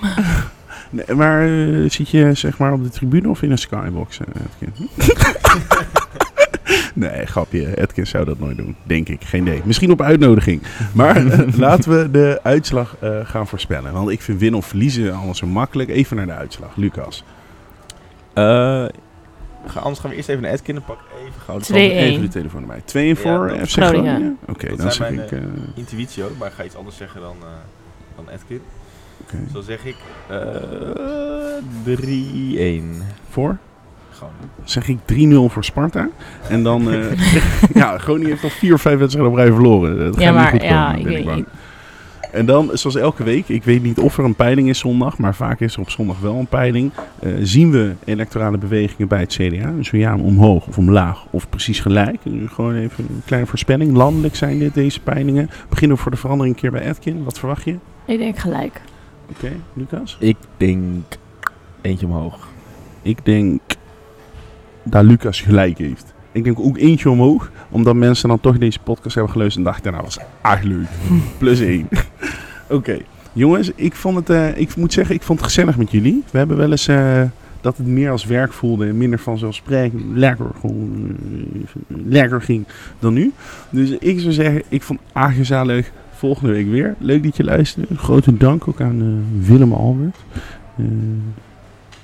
Nee, 0.90 1.16
maar 1.16 1.46
eh, 1.46 1.90
zit 1.90 2.10
je 2.10 2.34
zeg 2.34 2.58
maar 2.58 2.72
op 2.72 2.82
de 2.82 2.88
tribune 2.88 3.28
of 3.28 3.42
in 3.42 3.50
een 3.50 3.58
skybox, 3.58 4.18
eh, 4.20 4.26
Edkin? 4.60 4.88
nee, 6.94 7.26
grapje. 7.26 7.76
Edkin 7.80 8.06
zou 8.06 8.24
dat 8.24 8.38
nooit 8.38 8.56
doen. 8.56 8.76
Denk 8.82 9.08
ik. 9.08 9.24
Geen 9.24 9.42
idee. 9.42 9.60
Misschien 9.64 9.90
op 9.90 10.02
uitnodiging. 10.02 10.62
Maar 10.92 11.22
laten 11.66 11.90
we 11.98 12.10
de 12.10 12.40
uitslag 12.42 12.96
eh, 13.00 13.18
gaan 13.24 13.46
voorspellen. 13.46 13.92
Want 13.92 14.10
ik 14.10 14.22
vind 14.22 14.40
winnen 14.40 14.60
of 14.60 14.66
verliezen 14.66 15.14
allemaal 15.14 15.34
zo 15.34 15.46
makkelijk. 15.46 15.88
Even 15.88 16.16
naar 16.16 16.26
de 16.26 16.32
uitslag. 16.32 16.76
Lucas. 16.76 17.24
Eh, 18.32 18.84
ga, 19.66 19.80
anders 19.80 20.00
gaan 20.00 20.10
we 20.10 20.16
eerst 20.16 20.28
even 20.28 20.42
naar 20.42 20.52
Edkin 20.52 20.76
en 20.76 20.82
pak 20.84 20.98
even 21.20 21.40
gauw. 21.44 21.76
Even 21.76 22.20
de 22.20 22.28
telefoon 22.28 22.60
erbij. 22.60 22.82
2 22.84 23.08
Ja, 23.08 23.14
voor 23.14 23.48
dat- 23.48 23.58
FC 23.58 23.70
Groningen. 23.72 24.04
Groningen? 24.14 24.38
Oké, 24.48 24.68
Dat 24.68 24.78
dan 24.78 24.92
zijn 24.92 25.14
zeg 25.14 25.30
mijn, 25.30 25.42
ik... 25.44 25.48
eh, 25.54 25.62
Intuïtie 25.74 26.24
ook, 26.24 26.38
maar 26.38 26.48
ik 26.48 26.54
ga 26.54 26.64
iets 26.64 26.76
anders 26.76 26.96
zeggen 26.96 27.20
dan, 27.20 27.36
eh 27.40 27.46
dan 28.16 28.28
Edkin. 28.28 28.60
Oké. 29.22 29.36
Zo 29.52 29.60
zeg 29.60 29.84
ik 29.84 29.96
eh 30.28 30.36
3-1. 31.84 33.02
Voor? 33.28 33.56
Gewoon. 34.10 34.32
Zeg 34.64 34.88
ik 34.88 34.98
3-0 35.12 35.52
voor 35.52 35.64
Sparta. 35.64 36.08
En 36.48 36.62
dan... 36.62 36.92
eh 36.92 37.12
ja, 37.74 37.98
Groningen 37.98 38.30
heeft 38.30 38.42
al 38.42 38.50
vier 38.50 38.74
of 38.74 38.80
vijf 38.80 38.98
wedstrijden 38.98 39.32
op 39.32 39.38
rij 39.38 39.52
verloren. 39.52 39.98
Dat 39.98 40.14
gaat 40.14 40.22
ja, 40.22 40.30
niet 40.30 40.40
maar 40.40 40.50
goed 40.50 40.62
ja, 40.62 40.92
komen, 40.92 41.08
ik 41.10 41.14
ben 41.14 41.24
bang. 41.24 41.36
niet. 41.36 41.46
En 42.36 42.46
dan, 42.46 42.70
zoals 42.72 42.96
elke 42.96 43.24
week, 43.24 43.48
ik 43.48 43.64
weet 43.64 43.82
niet 43.82 43.98
of 43.98 44.18
er 44.18 44.24
een 44.24 44.34
peiling 44.34 44.68
is 44.68 44.78
zondag, 44.78 45.18
maar 45.18 45.34
vaak 45.34 45.60
is 45.60 45.74
er 45.74 45.80
op 45.80 45.90
zondag 45.90 46.20
wel 46.20 46.34
een 46.34 46.46
peiling. 46.46 46.90
eh, 47.18 47.32
zien 47.40 47.70
we 47.70 47.94
electorale 48.04 48.58
bewegingen 48.58 49.08
bij 49.08 49.20
het 49.20 49.32
CDA? 49.32 49.72
Dus 49.76 49.90
ja, 49.90 50.16
omhoog 50.16 50.66
of 50.66 50.78
omlaag 50.78 51.26
of 51.30 51.48
precies 51.48 51.80
gelijk. 51.80 52.24
Nu 52.24 52.48
Gewoon 52.48 52.74
even 52.74 53.04
een 53.08 53.22
kleine 53.24 53.48
voorspelling. 53.48 53.96
Landelijk 53.96 54.36
zijn 54.36 54.58
dit 54.58 54.74
deze 54.74 55.00
peilingen. 55.00 55.50
Beginnen 55.68 55.96
we 55.96 56.02
voor 56.02 56.10
de 56.10 56.16
verandering 56.16 56.54
een 56.54 56.60
keer 56.60 56.70
bij 56.70 56.88
Edkin. 56.88 57.24
Wat 57.24 57.38
verwacht 57.38 57.64
je? 57.64 57.76
Ik 58.04 58.18
denk 58.18 58.38
gelijk. 58.38 58.80
Oké, 59.30 59.52
Lucas? 59.72 60.16
Ik 60.20 60.36
denk 60.56 61.04
eentje 61.80 62.06
omhoog. 62.06 62.48
Ik 63.02 63.24
denk 63.24 63.60
dat 64.82 65.04
Lucas 65.04 65.40
gelijk 65.40 65.78
heeft. 65.78 66.14
Ik 66.32 66.44
denk 66.44 66.60
ook 66.60 66.76
eentje 66.78 67.10
omhoog, 67.10 67.50
omdat 67.70 67.94
mensen 67.94 68.28
dan 68.28 68.40
toch 68.40 68.58
deze 68.58 68.78
podcast 68.78 69.14
hebben 69.14 69.32
geluisterd 69.32 69.66
en 69.66 69.72
dachten, 69.72 69.92
nou, 69.92 70.04
dat 70.04 70.14
was 70.14 70.24
echt 70.52 70.64
leuk. 70.64 70.86
Plus 71.38 71.60
één. 71.60 71.88
Oké, 72.68 72.98
jongens, 73.32 73.70
ik 73.74 73.94
vond 73.94 74.16
het, 74.16 74.30
eh, 74.30 74.58
ik 74.58 74.76
moet 74.76 74.92
zeggen, 74.92 75.14
ik 75.14 75.22
vond 75.22 75.38
het 75.38 75.48
gezellig 75.48 75.76
met 75.76 75.90
jullie. 75.90 76.24
We 76.30 76.38
hebben 76.38 76.56
wel 76.56 76.70
eens 76.70 76.88
eh, 76.88 77.22
dat 77.60 77.76
het 77.76 77.86
meer 77.86 78.10
als 78.10 78.24
werk 78.24 78.52
voelde 78.52 78.86
en 78.86 78.96
minder 78.96 79.18
vanzelfsprekend, 79.18 80.02
lekker, 80.14 80.46
gewoon, 80.60 81.16
eh, 81.64 81.96
lekker 82.06 82.42
ging 82.42 82.66
dan 82.98 83.12
nu. 83.12 83.32
Dus 83.70 83.90
ik 83.90 84.20
zou 84.20 84.32
zeggen, 84.32 84.62
ik 84.68 84.82
vond 84.82 85.00
het 85.00 85.24
erg 85.24 85.36
gezellig. 85.36 85.92
Volgende 86.16 86.52
week 86.52 86.68
weer. 86.68 86.94
Leuk 86.98 87.22
dat 87.22 87.36
je 87.36 87.44
luisterde. 87.44 87.96
Grote 87.96 88.36
dank 88.36 88.68
ook 88.68 88.80
aan 88.80 89.24
Willem 89.40 89.72
Albert. 89.72 90.16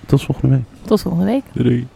Tot 0.07 0.22
volgende 0.22 0.57
week. 0.57 0.64
Tot 0.85 1.01
volgende 1.01 1.27
week. 1.27 1.42
Doei. 1.53 1.68
doei. 1.68 1.87